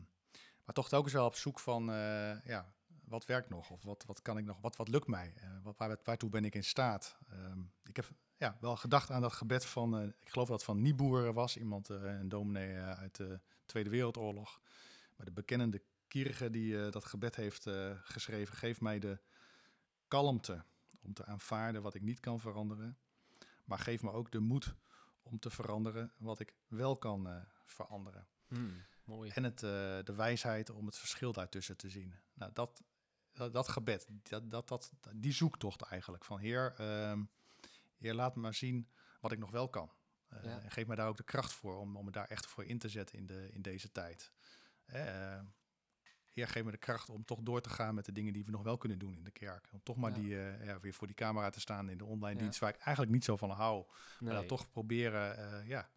maar 0.64 0.74
toch 0.74 0.88
telkens 0.88 1.12
wel 1.12 1.26
op 1.26 1.34
zoek 1.34 1.60
van, 1.60 1.90
eh, 1.90 2.44
ja, 2.44 2.72
wat 3.14 3.26
werkt 3.26 3.48
nog? 3.48 3.70
Of 3.70 3.82
wat, 3.82 4.04
wat 4.06 4.22
kan 4.22 4.38
ik 4.38 4.44
nog? 4.44 4.60
Wat, 4.60 4.76
wat 4.76 4.88
lukt 4.88 5.06
mij? 5.06 5.34
Wat, 5.62 5.76
waar, 5.76 5.96
waartoe 6.04 6.30
ben 6.30 6.44
ik 6.44 6.54
in 6.54 6.64
staat? 6.64 7.18
Ehm, 7.28 7.60
ik 7.82 7.96
heb 7.96 8.10
ja, 8.36 8.56
wel 8.60 8.76
gedacht 8.76 9.10
aan 9.10 9.20
dat 9.20 9.32
gebed 9.32 9.66
van, 9.66 9.98
eh, 9.98 10.06
ik 10.06 10.30
geloof 10.30 10.48
dat 10.48 10.56
het 10.56 10.64
van 10.64 10.82
Nieboer 10.82 11.32
was, 11.32 11.56
iemand, 11.56 11.90
eh, 11.90 12.02
een 12.02 12.28
dominee 12.28 12.76
uit 12.76 13.16
de 13.16 13.40
Tweede 13.66 13.90
Wereldoorlog. 13.90 14.60
Maar 15.16 15.26
de 15.26 15.32
bekennende 15.32 15.82
Kierige 16.08 16.50
die 16.50 16.90
dat 16.90 17.04
gebed 17.04 17.36
heeft 17.36 17.68
geschreven, 18.02 18.56
geef 18.56 18.80
mij 18.80 18.98
de 18.98 19.18
kalmte 20.08 20.64
om 21.02 21.12
te 21.12 21.24
aanvaarden 21.24 21.82
wat 21.82 21.94
ik 21.94 22.02
niet 22.02 22.20
kan 22.20 22.40
veranderen. 22.40 22.98
Maar 23.64 23.78
geef 23.78 24.02
me 24.02 24.12
ook 24.12 24.32
de 24.32 24.38
moed 24.38 24.74
om 25.22 25.38
te 25.38 25.50
veranderen 25.50 26.12
wat 26.18 26.40
ik 26.40 26.54
wel 26.66 26.96
kan 26.96 27.46
veranderen. 27.64 28.26
Hmm, 28.46 28.84
mooi. 29.04 29.30
En 29.30 29.44
het, 29.44 29.58
de 29.58 30.14
wijsheid 30.16 30.70
om 30.70 30.86
het 30.86 30.98
verschil 30.98 31.32
daartussen 31.32 31.76
te 31.76 31.88
zien. 31.88 32.14
Nou, 32.34 32.50
dat, 32.54 32.82
dat, 33.34 33.52
dat 33.52 33.68
gebed, 33.68 34.06
dat, 34.22 34.50
dat, 34.50 34.68
dat, 34.68 34.92
die 35.14 35.32
zoektocht 35.32 35.82
eigenlijk. 35.82 36.24
Van 36.24 36.38
Heer, 36.38 36.74
ehm, 36.76 37.22
Heer, 37.98 38.14
laat 38.14 38.34
me 38.34 38.40
maar 38.42 38.54
zien 38.54 38.88
wat 39.20 39.32
ik 39.32 39.38
nog 39.38 39.50
wel 39.50 39.68
kan. 39.68 39.90
Eh, 40.28 40.44
Ja. 40.44 40.60
En 40.60 40.70
geef 40.70 40.86
mij 40.86 40.96
daar 40.96 41.08
ook 41.08 41.16
de 41.16 41.22
kracht 41.22 41.52
voor 41.52 41.76
om, 41.78 41.96
om 41.96 42.04
me 42.04 42.10
daar 42.10 42.26
echt 42.28 42.46
voor 42.46 42.64
in 42.64 42.78
te 42.78 42.88
zetten 42.88 43.18
in, 43.18 43.26
de, 43.26 43.48
in 43.52 43.62
deze 43.62 43.92
tijd. 43.92 44.32
Eh, 44.84 45.40
Heer, 46.32 46.48
geef 46.48 46.64
me 46.64 46.70
de 46.70 46.76
kracht 46.76 47.08
om 47.10 47.24
toch 47.24 47.40
door 47.42 47.60
te 47.60 47.68
gaan 47.70 47.94
met 47.94 48.04
de 48.04 48.12
dingen 48.12 48.32
die 48.32 48.44
we 48.44 48.50
nog 48.50 48.62
wel 48.62 48.76
kunnen 48.76 48.98
doen 48.98 49.16
in 49.16 49.24
de 49.24 49.30
kerk. 49.30 49.68
Om 49.72 49.82
toch 49.82 49.96
maar 49.96 50.10
Ja. 50.10 50.16
die, 50.16 50.38
eh, 50.40 50.64
ja, 50.66 50.80
weer 50.80 50.94
voor 50.94 51.06
die 51.06 51.16
camera 51.16 51.50
te 51.50 51.60
staan 51.60 51.88
in 51.90 51.98
de 51.98 52.04
online 52.04 52.40
dienst, 52.40 52.58
waar 52.58 52.74
ik 52.74 52.80
eigenlijk 52.80 53.10
niet 53.12 53.24
zo 53.24 53.36
van 53.36 53.50
hou. 53.50 53.86
Maar 54.20 54.34
dan 54.34 54.46
toch 54.46 54.70
proberen, 54.70 55.66
ja, 55.66 55.90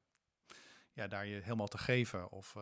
ja, 0.94 1.08
daar 1.08 1.26
je 1.26 1.42
helemaal 1.42 1.68
te 1.68 1.78
geven. 1.78 2.32
Of 2.32 2.56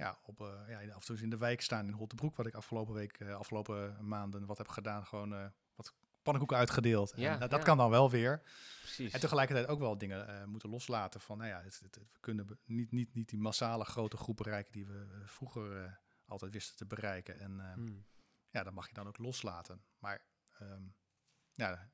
ja, 0.00 0.18
op, 0.22 0.40
eh, 0.40 0.68
ja, 0.86 0.92
af 0.94 1.00
en 1.00 1.06
toe 1.06 1.22
in 1.24 1.30
de 1.30 1.36
wijk 1.38 1.60
staan 1.60 1.86
in 1.86 1.92
Holtebroek, 1.92 2.36
wat 2.36 2.46
ik 2.46 2.54
afgelopen 2.54 2.94
week, 2.94 3.18
eh, 3.18 3.34
afgelopen 3.34 4.06
maanden 4.08 4.46
wat 4.46 4.58
heb 4.58 4.68
gedaan. 4.68 5.06
Gewoon 5.06 5.34
eh, 5.34 5.46
wat 5.74 5.94
pannenkoeken 6.22 6.56
uitgedeeld. 6.56 7.12
Ja, 7.16 7.36
dat 7.38 7.50
ja. 7.50 7.58
kan 7.58 7.76
dan 7.76 7.90
wel 7.90 8.10
weer. 8.10 8.42
Precies. 8.80 9.12
En 9.12 9.20
tegelijkertijd 9.20 9.66
ook 9.68 9.78
wel 9.78 9.98
dingen 9.98 10.48
moeten 10.48 10.68
loslaten 10.70 11.20
van, 11.20 11.38
nou 11.38 11.50
ja, 11.50 11.62
het, 11.62 11.80
het- 11.82 11.94
het- 11.94 12.12
we 12.12 12.18
kunnen 12.20 12.58
niet, 12.64 12.92
niet, 12.92 13.14
niet 13.14 13.28
die 13.28 13.38
massale 13.38 13.84
grote 13.84 14.16
groep 14.16 14.36
bereiken 14.36 14.72
die 14.72 14.86
we 14.86 15.22
vroeger 15.24 15.98
altijd 16.26 16.52
wisten 16.52 16.76
te 16.76 16.86
bereiken. 16.86 17.38
En 17.40 17.60
Hmm. 17.72 18.04
ja, 18.50 18.62
dat 18.62 18.72
mag 18.72 18.86
je 18.88 18.94
dan 18.94 19.06
ook 19.06 19.18
loslaten. 19.18 19.82
Maar 19.98 20.24
ehm, 20.58 20.82
ja, 21.52 21.90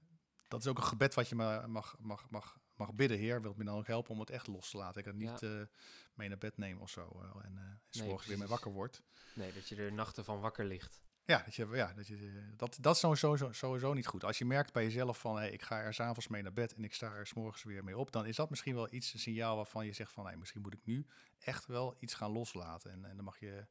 dat 0.48 0.60
is 0.60 0.66
ook 0.66 0.76
een 0.78 0.84
gebed 0.84 1.14
wat 1.14 1.28
je 1.28 1.34
ma- 1.34 1.66
mag, 1.66 1.96
mag, 1.98 2.30
mag, 2.30 2.58
mag 2.76 2.94
bidden. 2.94 3.18
Heer, 3.18 3.42
wilt 3.42 3.56
me 3.56 3.64
dan 3.64 3.78
ook 3.78 3.86
helpen 3.86 4.12
om 4.12 4.20
het 4.20 4.30
echt 4.30 4.46
los 4.46 4.70
te 4.70 4.76
laten. 4.76 4.98
Ik 5.00 5.04
het 5.06 5.16
niet 5.16 5.42
eh, 5.42 5.62
mee 6.14 6.28
naar 6.28 6.38
bed 6.38 6.56
neem 6.56 6.80
of 6.80 6.90
zo. 6.90 7.20
en 7.42 7.58
eh 7.58 7.64
s 7.90 7.98
Nee, 7.98 8.06
morgens 8.08 8.28
weer 8.28 8.38
mee 8.38 8.48
wakker 8.48 8.72
wordt. 8.72 9.02
Nee, 9.34 9.52
dat 9.52 9.68
je 9.68 9.76
er 9.76 9.92
nachten 9.92 10.24
van 10.24 10.40
wakker 10.40 10.64
ligt. 10.64 11.04
Ja, 11.24 11.42
dat, 11.44 11.54
je, 11.54 11.68
ja 11.72 11.92
dat, 11.92 12.06
je, 12.06 12.16
eh, 12.16 12.56
dat, 12.56 12.76
dat 12.80 12.94
is 12.94 13.00
sowieso, 13.00 13.52
sowieso, 13.52 13.92
niet 13.92 14.06
goed. 14.06 14.24
Als 14.24 14.38
je 14.38 14.44
merkt 14.44 14.72
bij 14.72 14.82
jezelf 14.82 15.18
van, 15.18 15.36
hey, 15.36 15.50
ik 15.50 15.62
ga 15.62 15.80
er 15.80 15.94
s'avonds 15.94 16.28
mee 16.28 16.42
naar 16.42 16.52
bed 16.52 16.74
en 16.74 16.84
ik 16.84 16.94
sta 16.94 17.12
er 17.12 17.26
s'morgens 17.26 17.62
weer 17.62 17.84
mee 17.84 17.98
op, 17.98 18.12
dan 18.12 18.26
is 18.26 18.36
dat 18.36 18.50
misschien 18.50 18.74
wel 18.74 18.92
iets, 18.92 19.14
een 19.14 19.20
signaal 19.20 19.56
waarvan 19.56 19.86
je 19.86 19.92
zegt 19.92 20.12
van, 20.12 20.26
hey, 20.26 20.36
misschien 20.36 20.60
moet 20.60 20.74
ik 20.74 20.84
nu 20.84 21.06
echt 21.38 21.66
wel 21.66 21.96
iets 21.98 22.14
gaan 22.14 22.30
loslaten. 22.30 22.90
En, 22.90 23.04
en 23.04 23.16
dan 23.16 23.24
mag 23.24 23.38
je 23.38 23.66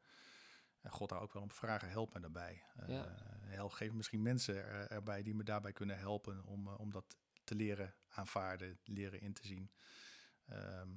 God 0.89 1.09
daar 1.09 1.21
ook 1.21 1.33
wel 1.33 1.41
om 1.41 1.51
vragen, 1.51 1.89
help 1.89 2.13
me 2.13 2.19
daarbij. 2.19 2.63
Ja. 2.87 3.15
help, 3.45 3.71
geef 3.71 3.93
misschien 3.93 4.21
mensen 4.21 4.55
er, 4.55 4.87
erbij 4.87 5.23
die 5.23 5.35
me 5.35 5.43
daarbij 5.43 5.71
kunnen 5.71 5.97
helpen 5.97 6.45
om, 6.45 6.67
om 6.67 6.91
dat 6.91 7.17
te 7.45 7.55
leren 7.55 7.95
aanvaarden, 8.07 8.79
leren 8.83 9.21
in 9.21 9.33
te 9.33 9.45
zien. 9.47 9.71
Ehm, 10.45 10.89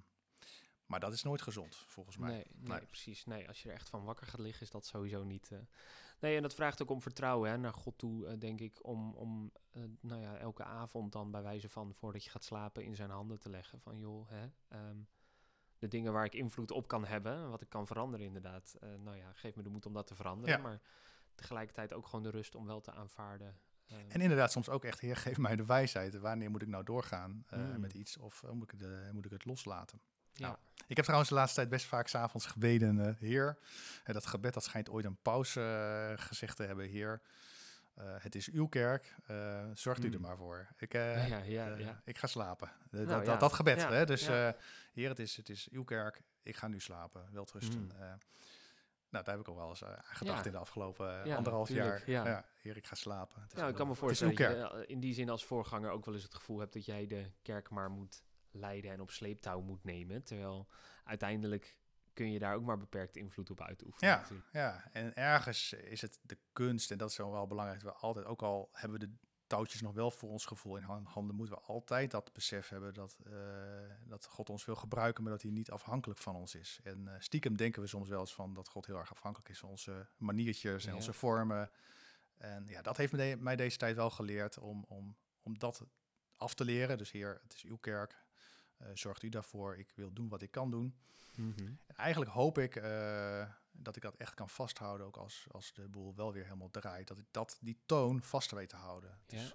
Maar 0.87 1.01
dat 1.01 1.13
is 1.13 1.23
nooit 1.23 1.43
gezond, 1.43 1.77
volgens 1.87 2.17
mij. 2.17 2.31
Nee, 2.31 2.45
nee, 2.55 2.69
Nee. 2.79 2.87
precies. 2.87 3.25
Nee, 3.25 3.49
als 3.49 3.63
je 3.63 3.69
er 3.69 3.75
echt 3.75 3.89
van 3.89 4.05
wakker 4.05 4.27
gaat 4.27 4.41
liggen, 4.41 4.63
is 4.63 4.71
dat 4.71 4.87
sowieso 4.87 5.25
niet. 5.25 5.51
eh. 5.53 5.59
Nee, 6.21 6.37
en 6.37 6.43
dat 6.43 6.55
vraagt 6.55 6.83
ook 6.83 6.91
om 6.91 7.03
vertrouwen 7.03 7.51
hè, 7.51 7.57
naar 7.57 7.73
God 7.73 7.99
toe, 7.99 8.27
eh, 8.27 8.39
denk 8.39 8.61
ik. 8.61 8.85
Om, 8.87 9.15
om 9.15 9.53
eh, 9.71 9.83
nou 10.01 10.21
ja, 10.21 10.37
elke 10.37 10.65
avond 10.65 11.13
dan 11.13 11.31
bij 11.31 11.43
wijze 11.43 11.69
van 11.69 11.95
voordat 11.95 12.25
je 12.25 12.31
gaat 12.31 12.45
slapen 12.45 12.85
in 12.85 12.95
zijn 12.97 13.11
handen 13.11 13.39
te 13.39 13.51
leggen. 13.51 13.81
Van 13.81 13.99
joh, 13.99 14.29
hè, 14.29 14.47
ehm, 14.69 14.97
de 15.79 15.89
dingen 15.89 16.13
waar 16.13 16.25
ik 16.25 16.35
invloed 16.35 16.71
op 16.71 16.89
kan 16.89 17.05
hebben, 17.05 17.51
wat 17.51 17.61
ik 17.63 17.69
kan 17.69 17.87
veranderen 17.87 18.27
inderdaad. 18.27 18.77
nou 18.81 19.17
ja, 19.17 19.33
geef 19.33 19.55
me 19.55 19.63
de 19.63 19.69
moed 19.71 19.87
om 19.87 19.93
dat 19.93 20.07
te 20.07 20.15
veranderen. 20.15 20.57
Ja. 20.57 20.63
Maar 20.63 20.81
tegelijkertijd 21.35 21.93
ook 21.93 22.07
gewoon 22.07 22.23
de 22.23 22.31
rust 22.31 22.55
om 22.55 22.67
wel 22.67 22.81
te 22.81 22.93
aanvaarden. 22.93 23.59
Ehm, 23.91 24.01
En 24.11 24.21
inderdaad, 24.21 24.53
soms 24.53 24.69
ook 24.69 24.85
echt, 24.85 25.01
Heer, 25.01 25.17
geef 25.17 25.39
mij 25.39 25.57
de 25.57 25.65
wijsheid. 25.65 26.15
Wanneer 26.19 26.51
moet 26.51 26.63
ik 26.63 26.69
nou 26.69 26.85
doorgaan 26.85 27.45
eh, 27.49 27.59
Mm. 27.59 27.81
met 27.81 27.93
iets? 27.93 28.17
Of 28.17 28.43
eh, 28.43 28.51
moet, 28.51 28.73
ik 28.73 28.79
de, 28.79 29.09
moet 29.13 29.25
ik 29.25 29.31
het 29.31 29.45
loslaten? 29.45 30.01
ja. 30.33 30.47
nou, 30.47 30.59
Ik 30.87 30.97
heb 30.97 31.05
trouwens 31.05 31.31
de 31.31 31.37
laatste 31.37 31.57
tijd 31.57 31.69
best 31.69 31.87
vaak 31.87 32.09
s'avonds 32.09 32.47
gebeden, 32.47 33.07
eh, 33.07 33.15
Heer. 33.19 33.59
En 34.05 34.13
dat 34.13 34.27
gebed, 34.27 34.55
dat 34.55 34.65
schijnt 34.65 34.91
ooit 34.91 35.05
een 35.05 35.19
pauze 35.23 35.61
eh, 36.17 36.25
gezegd 36.27 36.57
te 36.57 36.63
hebben. 36.63 36.89
Heer, 36.89 37.21
eh, 37.95 38.05
het 38.19 38.35
is 38.35 38.49
uw 38.51 38.67
kerk, 38.67 39.15
eh, 39.27 39.65
zorgt 39.75 40.05
u 40.05 40.09
er 40.09 40.15
Mm. 40.15 40.21
maar 40.21 40.37
voor. 40.37 40.67
Ik, 40.77 40.95
eh, 40.95 41.29
ja, 41.29 41.37
ja, 41.37 41.71
eh, 41.71 41.79
ja. 41.81 42.01
ik 42.05 42.19
ga 42.19 42.27
slapen. 42.27 42.69
Eh, 42.69 42.91
Nou, 42.91 43.07
dat, 43.07 43.25
dat, 43.25 43.41
dat 43.41 43.53
gebed, 43.53 43.83
hè? 43.89 44.05
Dus 44.07 44.27
eh, 44.27 44.49
Heer, 44.93 45.09
het 45.09 45.19
is, 45.19 45.37
het 45.37 45.49
is 45.49 45.69
uw 45.71 45.85
kerk, 45.85 46.23
ik 46.43 46.57
ga 46.57 46.69
nu 46.69 46.81
slapen, 46.81 47.29
welterusten. 47.33 47.81
Mm. 47.81 48.19
Nou, 49.11 49.25
daar 49.25 49.35
heb 49.35 49.45
ik 49.47 49.49
al 49.51 49.57
wel 49.57 49.69
eens 49.69 49.83
eh, 49.83 49.89
aan 49.89 49.99
gedacht 50.05 50.39
Ja. 50.39 50.45
in 50.45 50.53
de 50.53 50.59
afgelopen 50.59 51.21
eh, 51.21 51.27
Ja, 51.27 51.37
anderhalf 51.37 51.67
tuurlijk, 51.67 52.07
jaar. 52.07 52.27
ja. 52.29 52.45
Heer, 52.63 52.77
ik 52.77 52.87
ga 52.87 52.95
slapen. 52.95 53.43
Het 53.43 53.53
is 53.53 53.59
Nou, 53.59 53.71
ik 53.71 53.77
kan 53.77 53.89
me 53.89 53.95
voorstellen 53.95 54.35
dat 54.37 54.49
je 54.51 54.57
eh, 54.57 54.83
in 54.91 55.01
die 55.01 55.15
zin 55.15 55.29
als 55.29 55.45
voorganger 55.45 55.91
ook 55.91 56.05
wel 56.05 56.15
eens 56.15 56.23
het 56.23 56.35
gevoel 56.35 56.59
hebt 56.59 56.73
dat 56.73 56.85
jij 56.85 57.07
de 57.07 57.31
kerk 57.43 57.71
maar 57.71 57.91
moet 57.91 58.23
leiden 58.51 58.91
en 58.91 59.01
op 59.01 59.11
sleeptouw 59.11 59.61
moet 59.61 59.85
nemen. 59.85 60.25
Terwijl 60.25 60.69
uiteindelijk 61.05 61.77
kun 62.13 62.33
je 62.33 62.39
daar 62.39 62.55
ook 62.55 62.65
maar 62.65 62.79
beperkt 62.79 63.17
invloed 63.17 63.51
op 63.51 63.61
uitoefenen. 63.63 64.11
Ja, 64.11 64.21
natuurlijk. 64.21 64.49
ja, 64.53 64.89
en 64.93 65.15
ergens 65.15 65.73
is 65.73 66.01
het 66.01 66.19
de 66.23 66.39
kunst, 66.53 66.91
en 66.91 66.99
dat 66.99 67.11
is 67.11 67.17
wel 67.17 67.33
wel 67.33 67.47
belangrijk, 67.47 67.83
we 67.83 67.93
altijd, 67.93 68.27
ook 68.27 68.43
al 68.43 68.69
hebben 68.73 69.01
we 69.01 69.07
de 69.07 69.13
touwtjes 69.49 69.81
nog 69.81 69.95
wel 69.95 70.11
voor 70.11 70.31
ons 70.31 70.47
gevoel 70.47 70.77
in 70.77 70.83
han- 70.83 71.05
handen, 71.05 71.37
moeten 71.37 71.55
we 71.55 71.61
altijd 71.63 72.11
dat 72.11 72.33
besef 72.33 72.69
hebben 72.69 72.95
dat, 72.95 73.19
eh, 73.27 73.33
dat 74.05 74.27
God 74.27 74.51
ons 74.51 74.65
wil 74.65 74.75
gebruiken, 74.77 75.23
maar 75.23 75.33
dat 75.33 75.43
hij 75.43 75.51
niet 75.51 75.71
afhankelijk 75.71 76.21
van 76.21 76.35
ons 76.35 76.55
is. 76.55 76.81
En 76.83 77.09
eh, 77.09 77.15
stiekem 77.21 77.57
denken 77.57 77.83
we 77.83 77.89
soms 77.89 78.09
wel 78.09 78.21
eens 78.21 78.35
van 78.35 78.55
dat 78.55 78.69
God 78.69 78.87
heel 78.87 78.99
erg 78.99 79.11
afhankelijk 79.11 79.49
is 79.51 79.59
van 79.59 79.69
onze 79.69 80.07
maniertjes 80.17 80.85
en 80.85 80.91
Ja. 80.91 80.97
onze 80.97 81.13
vormen. 81.13 81.71
En 82.37 82.65
ja, 82.69 82.83
dat 82.83 82.97
heeft 82.97 83.17
de- 83.17 83.37
mij 83.39 83.57
deze 83.57 83.77
tijd 83.77 83.97
wel 83.97 84.11
geleerd 84.11 84.59
om, 84.59 84.85
om, 84.89 85.17
om 85.43 85.59
dat 85.59 85.83
af 86.37 86.55
te 86.55 86.65
leren. 86.65 86.99
Dus 86.99 87.11
Heer, 87.11 87.41
het 87.43 87.55
is 87.55 87.63
uw 87.63 87.77
kerk. 87.77 88.17
Eh, 88.77 88.87
zorgt 88.95 89.23
u 89.23 89.29
daarvoor. 89.29 89.77
Ik 89.77 89.93
wil 89.95 90.13
doen 90.13 90.29
wat 90.29 90.43
ik 90.43 90.51
kan 90.51 90.71
doen. 90.71 90.95
Mhm. 91.37 91.67
En 91.87 91.97
eigenlijk 91.97 92.31
hoop 92.31 92.59
ik 92.59 92.77
dat 93.79 93.97
ik 93.97 94.03
dat 94.03 94.15
echt 94.15 94.35
kan 94.35 94.49
vasthouden, 94.49 95.07
ook 95.07 95.17
als, 95.17 95.47
als 95.51 95.73
de 95.73 95.89
boel 95.89 96.15
wel 96.15 96.33
weer 96.33 96.45
helemaal 96.45 96.71
draait. 96.71 97.09
Dat 97.09 97.19
ik 97.19 97.27
dat, 97.31 97.59
die 97.61 97.83
toon 97.87 98.23
vast 98.23 98.51
weet 98.51 98.69
te 98.69 98.77
houden. 98.77 99.21
Ja. 99.27 99.39
Dus, 99.39 99.55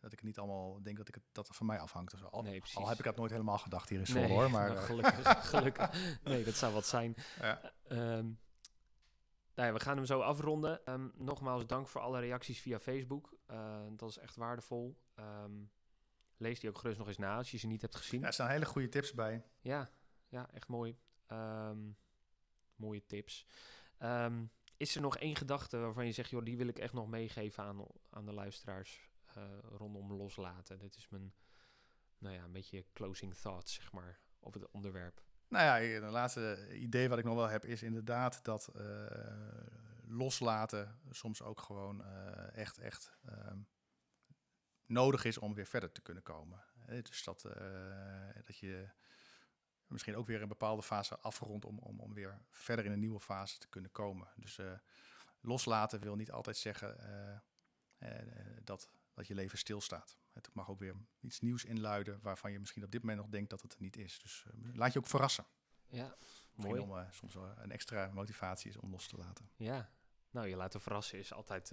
dat 0.00 0.12
ik 0.12 0.22
niet 0.22 0.38
allemaal 0.38 0.82
denk 0.82 0.96
dat, 0.96 1.08
ik 1.08 1.14
het, 1.14 1.24
dat 1.32 1.46
het 1.46 1.56
van 1.56 1.66
mij 1.66 1.78
afhangt. 1.78 2.12
of 2.12 2.18
zo. 2.18 2.26
Al, 2.26 2.42
Nee, 2.42 2.62
al 2.74 2.88
heb 2.88 2.98
ik 2.98 3.04
dat 3.04 3.16
nooit 3.16 3.30
helemaal 3.30 3.58
gedacht 3.58 3.88
hier 3.88 4.08
in 4.08 4.14
Nee, 4.14 4.28
hoor. 4.28 4.50
Maar 4.50 4.68
nou, 4.74 4.78
eh, 4.78 4.84
gelukkig, 4.84 5.48
gelukkig. 5.50 6.18
Nee, 6.22 6.44
dat 6.44 6.54
zou 6.54 6.72
wat 6.72 6.86
zijn. 6.86 7.14
ja. 7.40 7.72
Ehm, 7.88 8.26
nou 9.54 9.70
ja, 9.70 9.72
we 9.72 9.80
gaan 9.80 9.96
hem 9.96 10.06
zo 10.06 10.20
afronden. 10.20 10.84
Ehm, 10.84 11.08
nogmaals 11.14 11.66
dank 11.66 11.88
voor 11.88 12.00
alle 12.00 12.20
reacties 12.20 12.60
via 12.60 12.78
Facebook. 12.78 13.32
Eh, 13.46 13.80
dat 13.90 14.08
is 14.08 14.18
echt 14.18 14.36
waardevol. 14.36 14.98
Ehm, 15.14 15.52
lees 16.36 16.60
die 16.60 16.70
ook 16.70 16.78
gerust 16.78 16.98
nog 16.98 17.06
eens 17.06 17.18
na 17.18 17.36
als 17.36 17.50
je 17.50 17.58
ze 17.58 17.66
niet 17.66 17.82
hebt 17.82 17.96
gezien. 17.96 18.20
Ja, 18.20 18.26
er 18.26 18.32
staan 18.32 18.48
hele 18.48 18.66
goede 18.66 18.88
tips 18.88 19.12
bij. 19.12 19.44
Ja, 19.60 19.90
ja 20.28 20.50
echt 20.52 20.68
mooi. 20.68 20.98
Ehm, 21.26 21.78
mooie 22.78 23.06
tips. 23.06 23.46
Ehm, 23.98 24.44
is 24.76 24.94
er 24.94 25.00
nog 25.00 25.18
één 25.18 25.36
gedachte 25.36 25.78
waarvan 25.78 26.06
je 26.06 26.12
zegt, 26.12 26.30
joh, 26.30 26.44
die 26.44 26.56
wil 26.56 26.68
ik 26.68 26.78
echt 26.78 26.92
nog 26.92 27.08
meegeven 27.08 27.64
aan, 27.64 27.86
aan 28.10 28.24
de 28.24 28.32
luisteraars 28.32 29.08
eh, 29.24 29.58
rondom 29.62 30.12
loslaten? 30.12 30.78
Dit 30.78 30.96
is 30.96 31.08
mijn, 31.08 31.34
nou 32.18 32.34
ja, 32.34 32.42
een 32.42 32.52
beetje 32.52 32.84
closing 32.92 33.34
thoughts, 33.34 33.74
zeg 33.74 33.92
maar, 33.92 34.20
op 34.40 34.54
het 34.54 34.70
onderwerp. 34.70 35.22
Nou 35.48 35.64
ja, 35.64 36.00
het 36.00 36.12
laatste 36.12 36.68
idee 36.72 37.08
wat 37.08 37.18
ik 37.18 37.24
nog 37.24 37.34
wel 37.34 37.48
heb 37.48 37.64
is 37.64 37.82
inderdaad 37.82 38.44
dat 38.44 38.68
eh, 38.68 39.06
loslaten 40.04 41.00
soms 41.10 41.42
ook 41.42 41.60
gewoon 41.60 42.04
eh, 42.04 42.56
echt, 42.56 42.78
echt 42.78 43.16
ehm, 43.24 43.58
nodig 44.86 45.24
is 45.24 45.38
om 45.38 45.54
weer 45.54 45.66
verder 45.66 45.92
te 45.92 46.02
kunnen 46.02 46.22
komen. 46.22 46.64
Dus 46.86 47.24
dat, 47.24 47.42
dat 48.44 48.58
je 48.58 48.88
misschien 49.88 50.16
ook 50.16 50.26
weer 50.26 50.42
een 50.42 50.48
bepaalde 50.48 50.82
fase 50.82 51.18
afrondt 51.18 51.64
om, 51.64 51.78
om, 51.78 52.00
om 52.00 52.14
weer 52.14 52.40
verder 52.50 52.84
in 52.84 52.92
een 52.92 52.98
nieuwe 52.98 53.20
fase 53.20 53.58
te 53.58 53.68
kunnen 53.68 53.90
komen. 53.90 54.28
Dus 54.36 54.58
eh, 54.58 54.72
loslaten 55.40 56.00
wil 56.00 56.16
niet 56.16 56.30
altijd 56.30 56.56
zeggen 56.56 56.98
eh, 56.98 57.36
eh, 57.98 58.26
dat, 58.64 58.88
dat 59.14 59.26
je 59.26 59.34
leven 59.34 59.58
stilstaat. 59.58 60.18
Het 60.32 60.50
mag 60.52 60.70
ook 60.70 60.78
weer 60.78 60.94
iets 61.20 61.40
nieuws 61.40 61.64
inluiden 61.64 62.20
waarvan 62.22 62.52
je 62.52 62.58
misschien 62.58 62.84
op 62.84 62.90
dit 62.90 63.00
moment 63.00 63.20
nog 63.20 63.28
denkt 63.30 63.50
dat 63.50 63.62
het 63.62 63.72
er 63.72 63.80
niet 63.80 63.96
is. 63.96 64.18
Dus 64.18 64.46
laat 64.72 64.92
je 64.92 64.98
ook 64.98 65.06
verrassen. 65.06 65.46
Ja, 65.86 66.16
mooi. 66.54 66.80
om 66.80 67.06
soms 67.10 67.34
wel 67.34 67.52
een 67.56 67.70
extra 67.70 68.10
motivatie 68.12 68.70
is 68.70 68.76
om 68.76 68.90
los 68.90 69.06
te 69.06 69.16
laten. 69.16 69.50
Ja, 69.56 69.90
nou, 70.30 70.48
je 70.48 70.56
laten 70.56 70.80
verrassen 70.80 71.18
is 71.18 71.32
altijd 71.32 71.72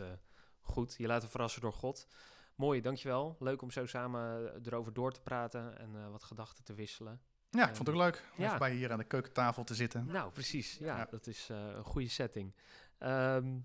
goed. 0.59 0.95
Je 0.97 1.07
laten 1.07 1.29
verrassen 1.29 1.61
door 1.61 1.73
God. 1.73 2.07
Mooi, 2.55 2.81
dankjewel. 2.81 3.35
Leuk 3.39 3.61
om 3.61 3.71
zo 3.71 3.85
samen 3.85 4.53
erover 4.65 4.93
door 4.93 5.11
te 5.11 5.21
praten 5.21 5.77
en 5.77 6.11
wat 6.11 6.23
gedachten 6.23 6.63
te 6.63 6.73
wisselen. 6.73 7.21
Ja, 7.55 7.69
ik 7.69 7.75
vond 7.75 7.87
het 7.87 7.95
ook 7.95 8.01
leuk 8.03 8.23
om 8.37 8.43
ja. 8.43 8.45
even 8.47 8.59
bij 8.59 8.73
hier 8.73 8.91
aan 8.91 8.97
de 8.97 9.03
keukentafel 9.03 9.63
te 9.63 9.75
zitten. 9.75 10.05
Nou, 10.05 10.31
precies. 10.31 10.77
Ja, 10.77 10.97
Ja. 10.97 11.05
dat 11.09 11.27
is 11.27 11.49
eh, 11.49 11.57
een 11.57 11.83
goede 11.83 12.07
setting. 12.07 12.55
Ehm, 12.97 13.57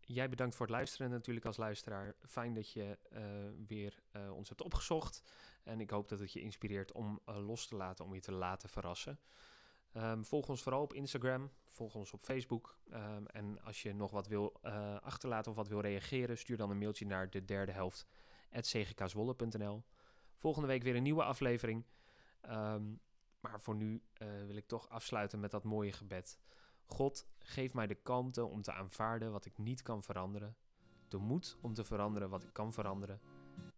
jij 0.00 0.28
bedankt 0.28 0.54
voor 0.54 0.66
het 0.66 0.74
luisteren 0.74 1.10
natuurlijk 1.10 1.46
als 1.46 1.56
luisteraar. 1.56 2.14
Fijn 2.26 2.54
dat 2.54 2.72
je 2.72 2.98
eh, 3.10 3.22
weer 3.66 4.02
eh, 4.10 4.32
ons 4.32 4.48
hebt 4.48 4.62
opgezocht. 4.62 5.22
En 5.62 5.80
ik 5.80 5.90
hoop 5.90 6.08
dat 6.08 6.18
het 6.18 6.32
je 6.32 6.40
inspireert 6.40 6.92
om 6.92 7.20
los 7.24 7.66
te 7.66 7.76
laten, 7.76 8.04
om 8.04 8.14
je 8.14 8.20
te 8.20 8.32
laten 8.32 8.68
verrassen. 8.68 9.18
Ehm, 9.92 10.22
volg 10.22 10.48
ons 10.48 10.62
vooral 10.62 10.82
op 10.82 10.92
Instagram, 10.92 11.50
volg 11.70 11.94
ons 11.94 12.12
op 12.12 12.22
Facebook. 12.22 12.78
Ehm, 12.90 13.24
en 13.26 13.62
als 13.62 13.82
je 13.82 13.94
nog 13.94 14.10
wat 14.10 14.26
wil 14.26 14.60
achterlaten 15.00 15.50
of 15.50 15.56
wat 15.56 15.68
wil 15.68 15.80
reageren, 15.80 16.38
stuur 16.38 16.56
dan 16.56 16.70
een 16.70 16.78
mailtje 16.78 17.06
naar 17.06 17.30
de 17.30 17.44
derde 17.44 17.72
helft 17.72 18.06
cgkzwolle.nl. 18.60 19.84
Volgende 20.36 20.68
week 20.68 20.82
weer 20.82 20.96
een 20.96 21.02
nieuwe 21.02 21.24
aflevering. 21.24 21.84
Ehm, 22.40 22.82
maar 23.50 23.60
voor 23.60 23.74
nu 23.74 24.02
eh, 24.12 24.28
wil 24.46 24.56
ik 24.56 24.66
toch 24.66 24.88
afsluiten 24.88 25.40
met 25.40 25.50
dat 25.50 25.64
mooie 25.64 25.92
gebed. 25.92 26.38
God, 26.86 27.26
geef 27.38 27.72
mij 27.72 27.86
de 27.86 27.94
kalmte 27.94 28.44
om 28.44 28.62
te 28.62 28.72
aanvaarden 28.72 29.32
wat 29.32 29.44
ik 29.44 29.58
niet 29.58 29.82
kan 29.82 30.02
veranderen. 30.02 30.56
De 31.08 31.18
moed 31.18 31.56
om 31.60 31.74
te 31.74 31.84
veranderen 31.84 32.28
wat 32.28 32.42
ik 32.42 32.52
kan 32.52 32.72
veranderen. 32.72 33.20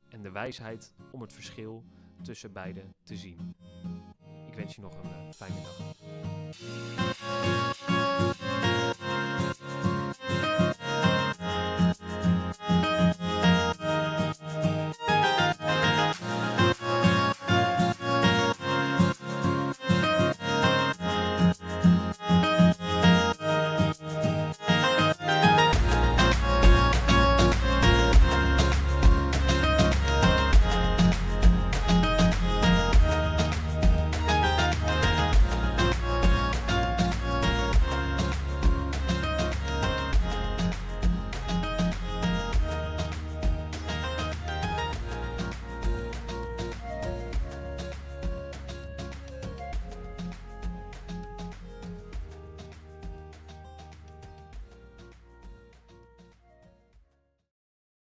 En 0.08 0.22
de 0.22 0.30
wijsheid 0.30 0.94
om 1.12 1.20
het 1.20 1.32
verschil 1.32 1.84
tussen 2.22 2.52
beide 2.52 2.84
te 3.02 3.16
zien. 3.16 3.56
Ik 4.46 4.54
wens 4.54 4.74
je 4.74 4.80
nog 4.80 4.94
een 5.02 5.10
eh, 5.10 5.32
fijne 5.32 5.62
dag. 5.62 5.94